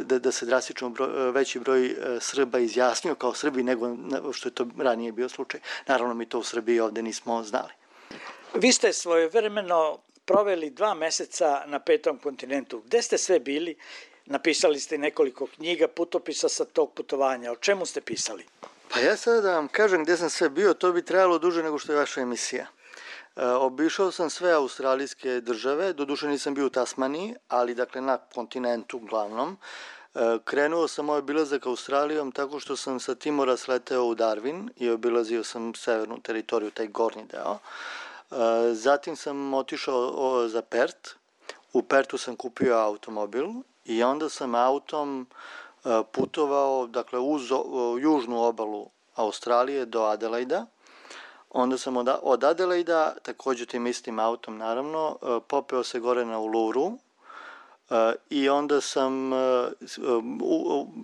[0.03, 3.97] da, da se drastično broj, veći broj Srba izjasnio kao Srbi nego
[4.33, 5.59] što je to ranije bio slučaj.
[5.87, 7.71] Naravno mi to u Srbiji ovde nismo znali.
[8.53, 12.81] Vi ste svojevremeno proveli dva meseca na petom kontinentu.
[12.85, 13.75] Gde ste sve bili?
[14.25, 17.51] Napisali ste nekoliko knjiga, putopisa sa tog putovanja.
[17.51, 18.45] O čemu ste pisali?
[18.89, 21.79] Pa ja sada da vam kažem gde sam sve bio, to bi trebalo duže nego
[21.79, 22.67] što je vaša emisija.
[23.35, 28.97] E, obišao sam sve australijske države, doduše nisam bio u Tasmaniji, ali dakle na kontinentu
[28.97, 29.57] uglavnom.
[30.15, 34.89] E, krenuo sam moj obilazak Australijom tako što sam sa Timora sleteo u Darwin i
[34.89, 37.57] obilazio sam severnu teritoriju, taj gornji deo.
[38.73, 41.09] Zatim sam otišao za Pert.
[41.73, 43.47] U Pertu sam kupio automobil
[43.85, 45.27] i onda sam autom
[46.11, 47.41] putovao dakle uz
[48.01, 50.65] južnu obalu Australije do Adelaida.
[51.53, 56.97] Onda sam od, od Adelaida, takođe tim istim autom naravno, popeo se gore na Uluru,
[58.29, 59.31] i onda sam,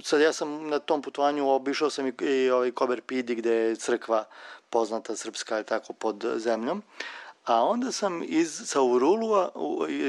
[0.04, 3.76] sad ja sam na tom putovanju obišao sam i, i ovaj Kober Pidi gde je
[3.76, 4.24] crkva
[4.70, 6.84] poznata srpska, je tako, pod zemljom.
[7.46, 9.50] A onda sam iz, sa Urulua,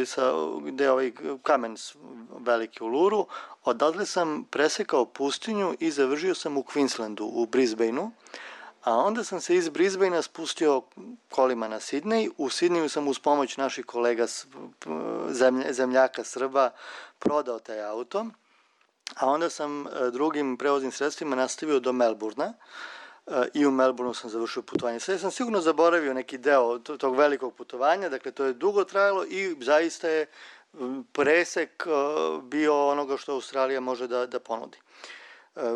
[0.06, 0.32] sa,
[0.64, 1.12] gde je ovaj
[1.42, 1.76] kamen
[2.38, 3.26] veliki Uluru,
[3.64, 8.10] odatle sam presekao pustinju i završio sam u Queenslandu, u Brisbaneu.
[8.88, 10.82] A onda sam se iz Brisbanea spustio
[11.30, 12.30] kolima na Sidney.
[12.36, 14.26] U Sidneju sam uz pomoć naših kolega
[15.30, 16.70] zemlja, zemljaka Srba
[17.18, 18.26] prodao taj auto.
[19.16, 22.52] A onda sam e, drugim prevoznim sredstvima nastavio do Melburna
[23.26, 25.00] e, i u Melbourneu sam završio putovanje.
[25.00, 29.56] Sve sam sigurno zaboravio neki deo tog velikog putovanja, dakle to je dugo trajalo i
[29.60, 30.26] zaista je
[31.12, 31.90] presek e,
[32.42, 34.78] bio onoga što Australija može da, da ponudi.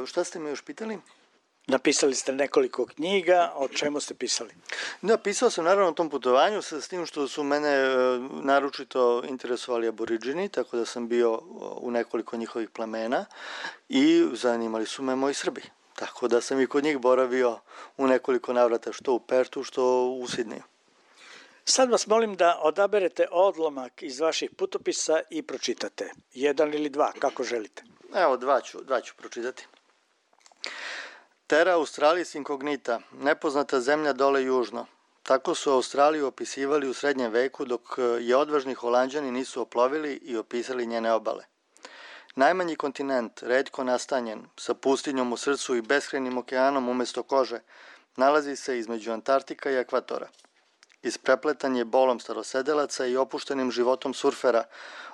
[0.07, 0.99] Šta ste me još pitali?
[1.67, 4.51] Napisali ste nekoliko knjiga, o čemu ste pisali?
[5.03, 7.89] Da, pisao sam naravno o tom putovanju, sa s tim što su mene e,
[8.43, 11.41] naročito interesovali aboriđini, tako da sam bio
[11.77, 13.25] u nekoliko njihovih plemena
[13.89, 15.63] i zanimali su me moji Srbi.
[15.95, 17.59] Tako da sam i kod njih boravio
[17.97, 20.63] u nekoliko navrata, što u Pertu, što u Sidneju.
[21.65, 26.11] Sad vas molim da odaberete odlomak iz vaših putopisa i pročitate.
[26.35, 27.83] Jedan ili dva, kako želite.
[28.15, 29.67] Evo, dva ću, dva ću pročitati.
[31.53, 34.87] Terra Australis incognita, nepoznata zemlja dole južno.
[35.23, 40.37] Tako su Australiju opisivali u srednjem veku dok e, je odvažni holandjani nisu oplovili i
[40.37, 41.45] opisali njene obale.
[42.37, 47.61] Najmanji kontinent, redko nastanjen, sa pustinjom u srcu i beskrenim okeanom umesto kože,
[48.17, 50.29] nalazi se između Antarktika i ekvatora–
[51.03, 54.65] isprepletan je bolom starosedelaca i opuštenim životom surfera,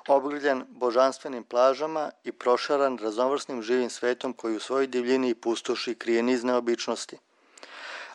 [0.08, 6.22] obgrljen božanstvenim plažama i prošaran raznovrsnim živim svetom koji u svojoj divljini i pustoši krije
[6.22, 7.18] niz neobičnosti.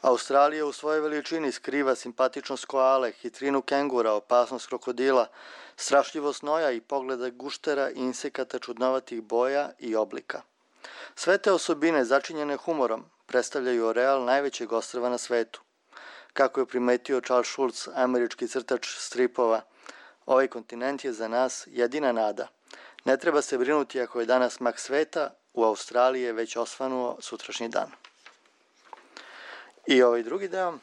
[0.01, 5.27] Australija u svojoj veličini skriva simpatičnost koale, hitrinu kengura, opasnost krokodila,
[5.75, 10.41] strašljivost noja i pogleda guštera i insekata čudnovatih boja i oblika.
[11.15, 15.61] Sve te osobine, začinjene humorom, predstavljaju oreal najvećeg ostrava na svetu–
[16.33, 19.61] Kako je primetio Charles Schulz, američki crtač stripova,
[20.25, 22.47] ovaj kontinent je za nas jedina nada.
[23.05, 27.69] Ne treba se brinuti ako je danas mak sveta, u Australiji je već osvanuo sutrašnji
[27.69, 27.91] dan.
[29.87, 30.73] I ovaj drugi deo.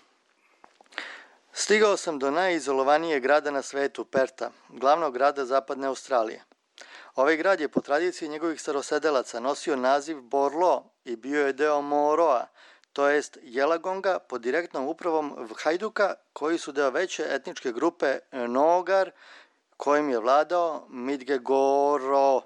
[1.53, 6.44] Stigao sam do najizolovanije grada na svetu, Perta, glavnog grada zapadne Australije.
[7.16, 12.46] Ovaj grad je po tradiciji njegovih starosedelaca nosio naziv Borlo i bio je deo Moroa,
[12.93, 19.11] to jest Jelagonga pod direktnom upravom Hajduka koji su deo veće etničke grupe Nogar
[19.76, 22.43] kojim je vladao Midge Goro.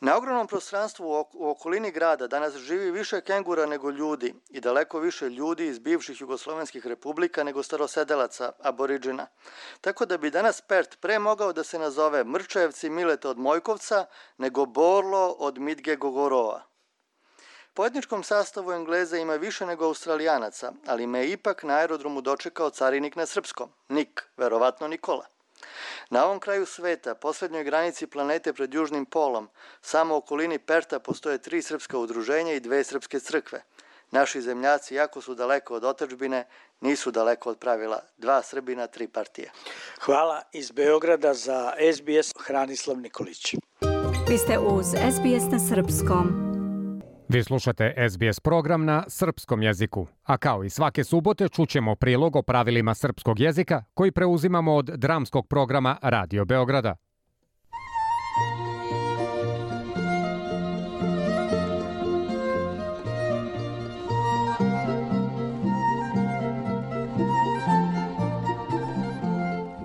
[0.00, 5.28] Na ogromnom prostranstvu u okolini grada danas živi više kengura nego ljudi i daleko više
[5.28, 9.26] ljudi iz bivših jugoslovenskih republika nego starosedelaca, aboriđina.
[9.80, 14.06] Tako da bi danas Pert pre mogao da se nazove Mrčajevci Mileta od Mojkovca
[14.36, 16.62] nego Borlo od Midge Gogoroa.
[17.74, 22.70] Po etničkom sastavu Engleza ima više nego Australijanaca, ali me je ipak na aerodromu dočekao
[22.70, 25.26] carinik na srpskom, Nik, verovatno Nikola.
[26.10, 29.48] Na ovom kraju sveta, poslednjoj granici planete pred južnim polom,
[29.80, 33.62] samo u okolini Perta postoje tri srpska udruženja i dve srpske crkve.
[34.10, 36.46] Naši zemljaci, jako su daleko od otačbine,
[36.80, 38.00] nisu daleko od pravila.
[38.18, 39.50] Dva Srbina, tri partije.
[40.00, 43.54] Hvala iz Beograda za SBS Hranislav Nikolić.
[44.28, 46.47] Vi ste uz SBS na Srpskom.
[47.28, 52.42] Vi slušate SBS program na srpskom jeziku, a kao i svake subote čućemo prilog o
[52.42, 56.96] pravilima srpskog jezika koji preuzimamo od dramskog programa Radio Beograda.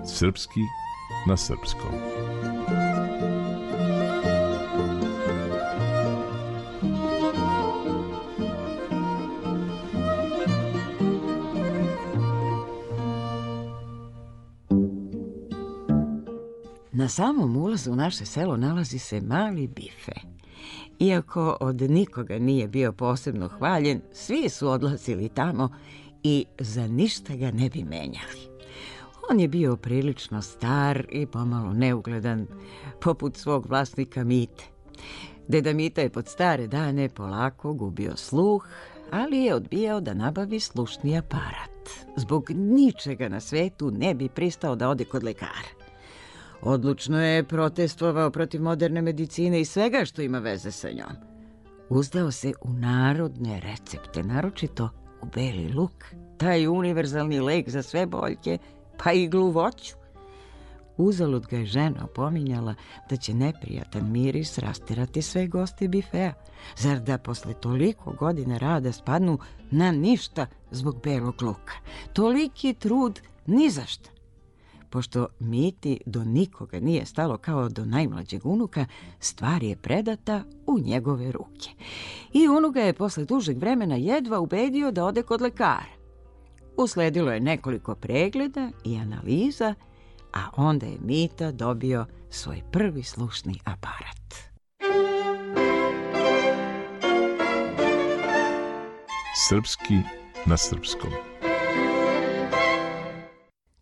[0.06, 0.60] Srpski
[1.28, 2.03] na srpskom.
[17.04, 20.12] Na samom ulazu u naše selo nalazi se mali bife.
[20.98, 25.68] Iako od nikoga nije bio posebno hvaljen, svi su odlazili tamo
[26.22, 28.48] i za ništa ga ne bi menjali.
[29.30, 32.46] On je bio prilično star i pomalo neugledan,
[33.00, 34.64] poput svog vlasnika Mite.
[35.48, 38.66] Deda Mita je pod stare dane polako gubio sluh,
[39.10, 41.88] ali je odbijao da nabavi slušni aparat.
[42.16, 45.83] Zbog ničega na svetu ne bi pristao da ode kod lekara.
[46.64, 51.16] Odlučno je protestovao protiv moderne medicine i svega što ima veze sa njom.
[51.88, 54.90] Uzdao se u narodne recepte, naročito
[55.22, 56.04] u beli luk,
[56.38, 58.58] taj univerzalni lek za sve boljke,
[59.04, 59.94] pa i gluvoću.
[60.96, 62.74] Uzalud ga je žena opominjala
[63.10, 66.32] da će neprijatan miris rastirati sve goste bifea.
[66.76, 69.38] Zar da posle toliko godina rada spadnu
[69.70, 71.74] na ništa zbog belog luka?
[72.12, 74.13] Toliki trud ni za šta.
[74.94, 78.86] Pošto Miti do nikoga nije stalo kao do najmlađeg unuka,
[79.20, 81.70] stvar je predata u njegove ruke.
[82.32, 85.94] I unuga je posle dužeg vremena jedva ubedio da ode kod lekara.
[86.76, 89.74] Usledilo je nekoliko pregleda i analiza,
[90.32, 94.34] a onda je Mita dobio svoj prvi slušni aparat.
[99.48, 99.94] Srpski
[100.46, 101.33] na srpskom.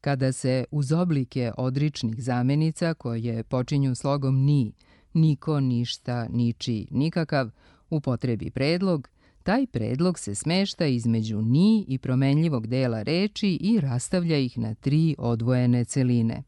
[0.02, 4.72] Kada se uz oblike odričnih zamenica koje počinju slogom ni,
[5.14, 7.50] niko, ništa, niči, nikakav,
[7.90, 9.08] upotrebi predlog,
[9.42, 15.14] taj predlog se smešta između ni i promenljivog dela reči i rastavlja ih na tri
[15.18, 16.42] odvojene celine.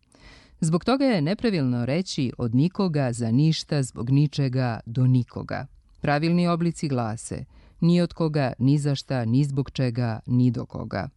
[0.60, 5.66] Zbog toga je nepravilno reći od nikoga za ništa zbog ničega do nikoga.
[6.00, 7.44] Pravilni oblici glase
[7.80, 11.08] ni od koga, ni za šta, ni zbog čega, ni do koga.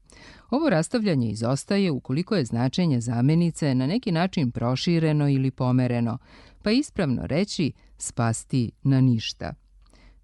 [0.50, 6.18] Ovo rastavljanje izostaje ukoliko je značenje zamenice na neki način prošireno ili pomereno,
[6.64, 9.54] pa ispravno reći spasti na ništa.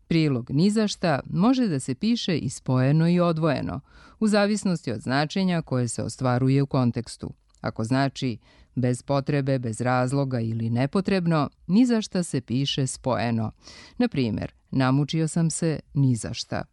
[0.08, 3.80] Prilog ni za šta može da se piše i spojeno i odvojeno,
[4.20, 7.34] u zavisnosti od značenja koje se ostvaruje u kontekstu.
[7.62, 8.38] Ako znači
[8.76, 13.52] bez potrebe, bez razloga ili nepotrebno, ni za šta se piše spojeno.
[13.98, 16.64] Na primjer, namučio sam se ni za šta.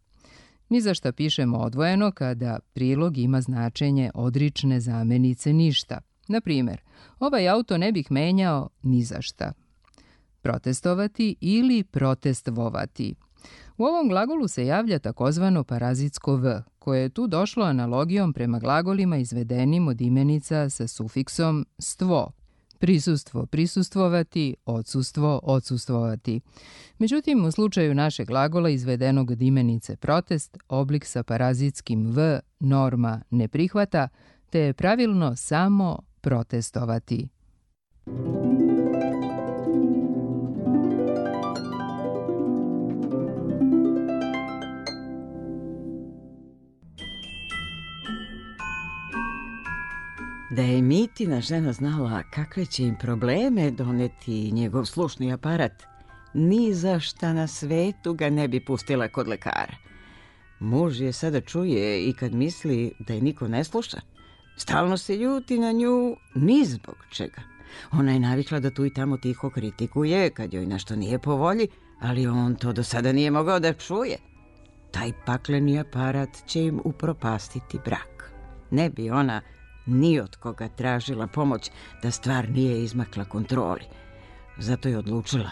[0.69, 5.99] Ni za šta pišemo odvojeno kada prilog ima značenje odrične zamenice ništa.
[6.27, 6.81] Na primjer,
[7.19, 9.53] ovaj auto ne bih menjao ni za šta.
[10.41, 13.15] Protestovati ili protestvovati.
[13.81, 19.17] U ovom glagolu se javlja takozvano parazitsko v, koje je tu došlo analogijom prema glagolima
[19.17, 22.31] izvedenim od imenica sa sufiksom stvo,
[22.79, 26.41] prisustvo prisustvovati, odsustvo odsustvovati.
[26.97, 33.47] Međutim, u slučaju našeg glagola izvedenog od imenice protest, oblik sa parazitskim v norma ne
[33.47, 34.07] prihvata,
[34.49, 37.27] te je pravilno samo protestovati.
[50.51, 55.83] Da je Mitina žena znala kakve će im probleme doneti njegov slušni aparat,
[56.33, 59.75] ni za šta na svetu ga ne bi pustila kod lekara.
[60.59, 63.97] Muž je sada čuje i kad misli da je niko ne sluša,
[64.57, 67.41] stalno se ljuti na nju ni zbog čega.
[67.91, 71.67] Ona je navikla da tu i tamo tiho kritikuje kad joj nešto nije po volji,
[71.99, 74.17] ali on to do sada nije mogao da čuje.
[74.91, 78.31] Taj pakleni aparat će im upropastiti brak.
[78.71, 79.41] Ne bi ona
[79.85, 81.71] ni od koga tražila pomoć
[82.03, 83.83] da stvar nije izmakla kontroli.
[84.57, 85.49] Zato je odlučila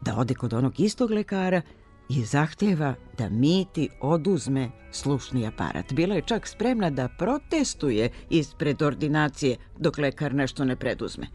[0.00, 1.62] da ode kod onog istog lekara
[2.08, 5.92] i zahtjeva da Miti oduzme slušni aparat.
[5.92, 11.26] Bila je čak spremna da protestuje ispred ordinacije dok lekar nešto ne preduzme.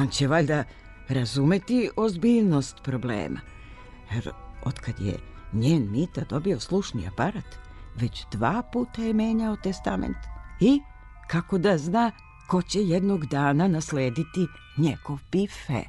[0.00, 0.64] On će valjda
[1.08, 3.40] razumeti ozbiljnost problema.
[4.14, 4.30] Jer
[4.64, 5.18] otkad je
[5.52, 7.44] njen Mita dobio slušni aparat,
[7.96, 10.16] već dva puta je menjao testament
[10.60, 10.80] i
[11.30, 12.10] kako da zna
[12.48, 15.82] ko će jednog dana naslediti njegov bife.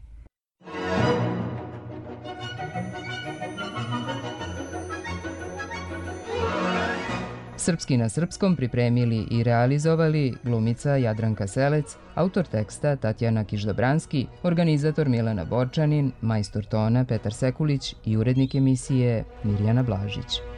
[7.57, 15.45] Srpski na srpskom pripremili i realizovali glumica Jadranka Selec, autor teksta Tatjana Kiždobranski, organizator Milana
[15.45, 20.50] Borčanin, majstor tona Petar Sekulić i urednik emisije Mirjana Blažić.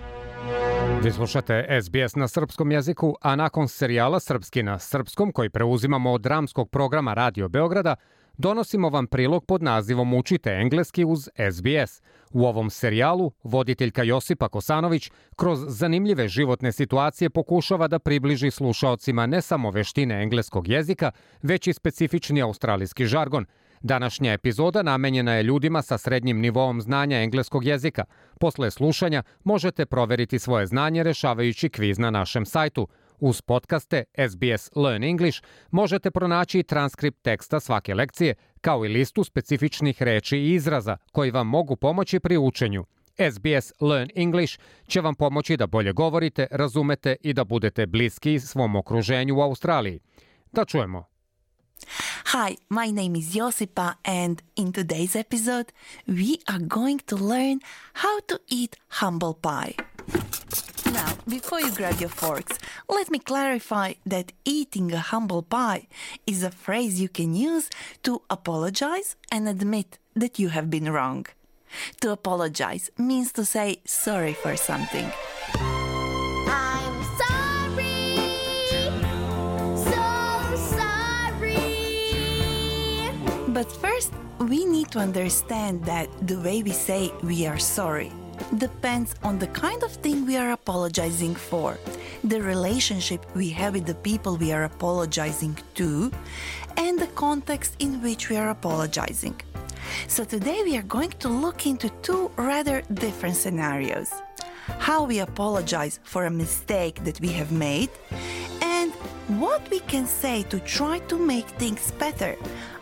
[1.04, 6.22] Vi slušate SBS na srpskom jeziku, a nakon serijala Srpski na srpskom koji preuzimamo od
[6.22, 7.96] dramskog programa Radio Beograda,
[8.38, 12.02] donosimo vam prilog pod nazivom Učite engleski uz SBS.
[12.32, 19.42] U ovom serijalu voditeljka Josipa Kosanović kroz zanimljive životne situacije pokušava da približi slušaocima ne
[19.42, 23.46] samo veštine engleskog jezika, već i specifični australijski žargon–
[23.84, 28.04] Današnja epizoda namenjena je ljudima sa srednjim nivoom znanja engleskog jezika.
[28.40, 32.88] Posle slušanja možete proveriti svoje znanje rešavajući kviz na našem sajtu.
[33.20, 39.24] Uz podcaste SBS Learn English možete pronaći i transkript teksta svake lekcije, kao i listu
[39.24, 42.86] specifičnih reči i izraza koji vam mogu pomoći pri učenju.
[43.32, 48.76] SBS Learn English će vam pomoći da bolje govorite, razumete i da budete bliski svom
[48.76, 50.00] okruženju u Australiji.
[50.52, 51.13] Da čujemo.
[52.34, 55.72] Hi, my name is Josipa, and in today's episode,
[56.08, 57.60] we are going to learn
[57.94, 59.76] how to eat humble pie.
[60.92, 62.58] Now, before you grab your forks,
[62.90, 65.86] let me clarify that eating a humble pie
[66.26, 67.70] is a phrase you can use
[68.02, 71.28] to apologize and admit that you have been wrong.
[72.02, 75.12] To apologize means to say sorry for something.
[83.54, 88.12] But first, we need to understand that the way we say we are sorry
[88.58, 91.78] depends on the kind of thing we are apologizing for,
[92.24, 96.12] the relationship we have with the people we are apologizing to,
[96.78, 99.40] and the context in which we are apologizing.
[100.08, 104.12] So today we are going to look into two rather different scenarios.
[104.80, 107.92] How we apologize for a mistake that we have made
[108.64, 108.92] and
[109.40, 112.36] what we can say to try to make things better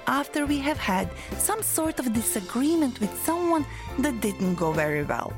[0.07, 3.65] after we have had some sort of disagreement with someone
[3.99, 5.33] that didn't go very well.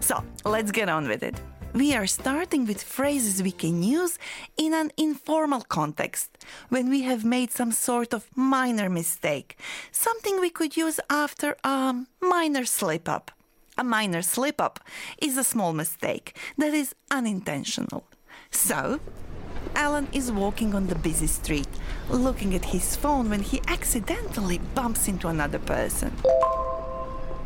[0.00, 1.40] So let's get on with it.
[1.74, 4.16] We are starting with phrases we can use
[4.56, 6.38] in an informal context
[6.68, 9.58] when we have made some sort of minor mistake,
[9.90, 13.32] something we could use after a minor slip up.
[13.76, 14.78] A minor slip up
[15.18, 18.04] is a small mistake that is unintentional.
[18.52, 19.00] So,
[19.74, 21.68] Alan is walking on the busy street,
[22.08, 26.12] looking at his phone when he accidentally bumps into another person.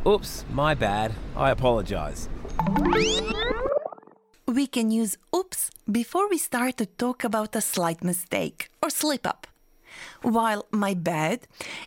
[0.07, 1.15] Oops, my bad.
[1.37, 2.29] I apologize.
[4.47, 9.27] We can use oops before we start to talk about a slight mistake or slip
[9.27, 9.47] up.
[10.23, 11.41] While my bad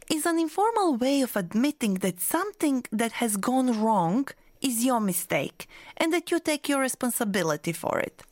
[0.09, 4.27] is an informal way of admitting that something that has gone wrong
[4.61, 5.67] is your mistake
[5.97, 8.23] and that you take your responsibility for it.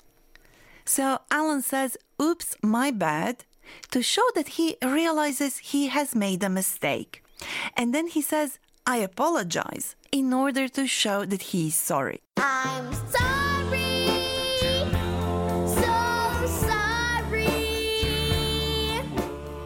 [0.89, 3.45] So Alan says, oops, my bad,
[3.91, 7.23] to show that he realizes he has made a mistake.
[7.77, 12.21] And then he says, I apologize, in order to show that he is sorry.
[12.37, 14.07] I'm sorry,
[15.77, 17.45] so sorry.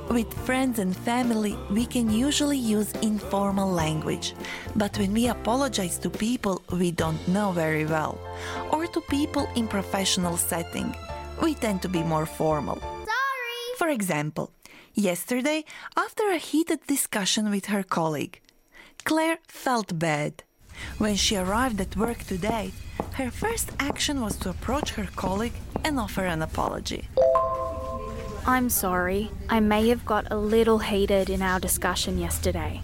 [0.10, 4.36] With friends and family, we can usually use informal language.
[4.76, 8.20] But when we apologize to people we don't know very well,
[8.72, 10.94] or to people in professional setting,
[11.42, 12.80] we tend to be more formal.
[12.80, 13.78] Sorry.
[13.78, 14.52] For example,
[14.94, 15.66] yesterday,
[15.96, 18.40] after a heated discussion with her colleague,
[19.04, 20.44] Claire felt bad.
[20.98, 22.72] When she arrived at work today,
[23.14, 25.54] her first action was to approach her colleague
[25.84, 27.08] and offer an apology.
[28.46, 29.32] I'm sorry.
[29.50, 32.82] I may have got a little heated in our discussion yesterday.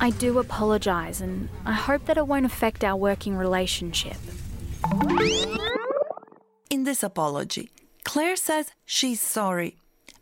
[0.00, 4.16] I do apologize and I hope that it won't affect our working relationship.
[6.74, 7.70] In this apology,
[8.02, 9.76] Claire says she's sorry,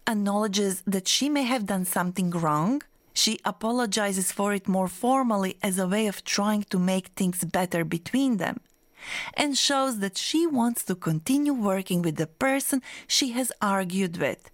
[0.07, 2.83] acknowledges that she may have done something wrong.
[3.15, 7.87] She apologizes for it more formally as a way of trying to make things better
[7.87, 8.61] between them,
[9.33, 14.51] and shows that she wants to continue working with the person she has argued with.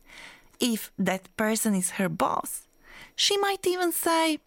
[0.61, 2.69] If that person is her boss,
[3.17, 4.39] she might even say,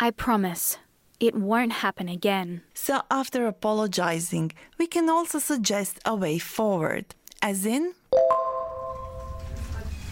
[0.00, 0.78] I promise
[1.20, 2.62] it won't happen again.
[2.74, 7.94] So, after apologizing, we can also suggest a way forward, as in,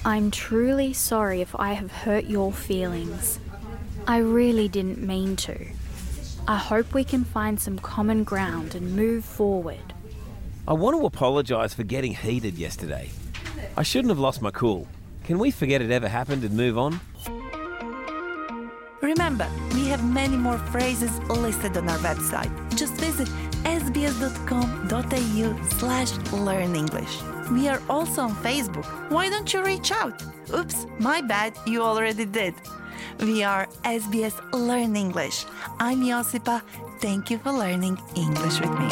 [0.07, 3.39] I'm truly sorry if I have hurt your feelings.
[4.07, 5.67] I really didn't mean to.
[6.47, 9.95] I hope we can find some common ground and move forward.
[10.69, 13.09] I want to apologise for getting heated yesterday.
[13.79, 14.87] I shouldn't have lost my cool.
[15.25, 17.01] Can we forget it ever happened and move on?
[19.05, 22.51] Remember, we have many more phrases listed on our website.
[22.75, 23.29] Just visit
[23.65, 25.49] sbs.com.au
[25.79, 27.21] slash learn English.
[27.53, 28.87] We are also on Facebook.
[29.11, 30.23] Why don't you reach out?
[30.55, 32.55] Oops, my bad, you already did.
[33.21, 35.45] We are SBS Learn English.
[35.79, 36.63] I'm Josipa.
[37.01, 38.89] Thank you for learning English with me.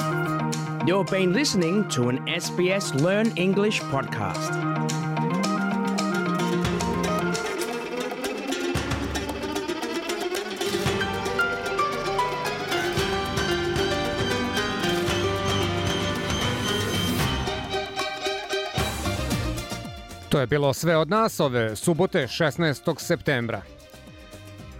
[0.86, 5.01] You've been listening to an SBS Learn English podcast.
[20.42, 22.94] Je bilo sve od nas ove subote 16.
[22.98, 23.62] septembra.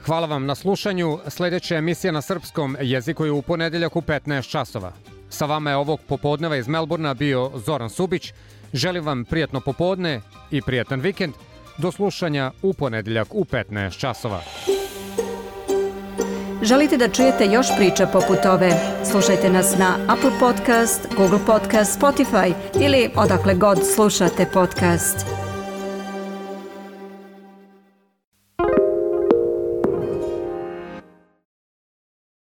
[0.05, 1.19] Hvala vam na slušanju.
[1.29, 4.93] Sledeća emisija na srpskom jeziku je u ponedeljak u 15 časova.
[5.31, 8.33] Sa vama je ovog popodneva iz Melburna bio Zoran Subić.
[8.73, 11.35] Želim vam prijatno popodne i prijatan vikend.
[11.79, 14.43] Do slušanja u ponedeljak u 15 časova.
[16.63, 18.73] Želite da čujete još priča poput ove?
[19.11, 25.42] Slušajte nas na Apple Podcast, Google Podcast, Spotify ili odakle god slušate podcast.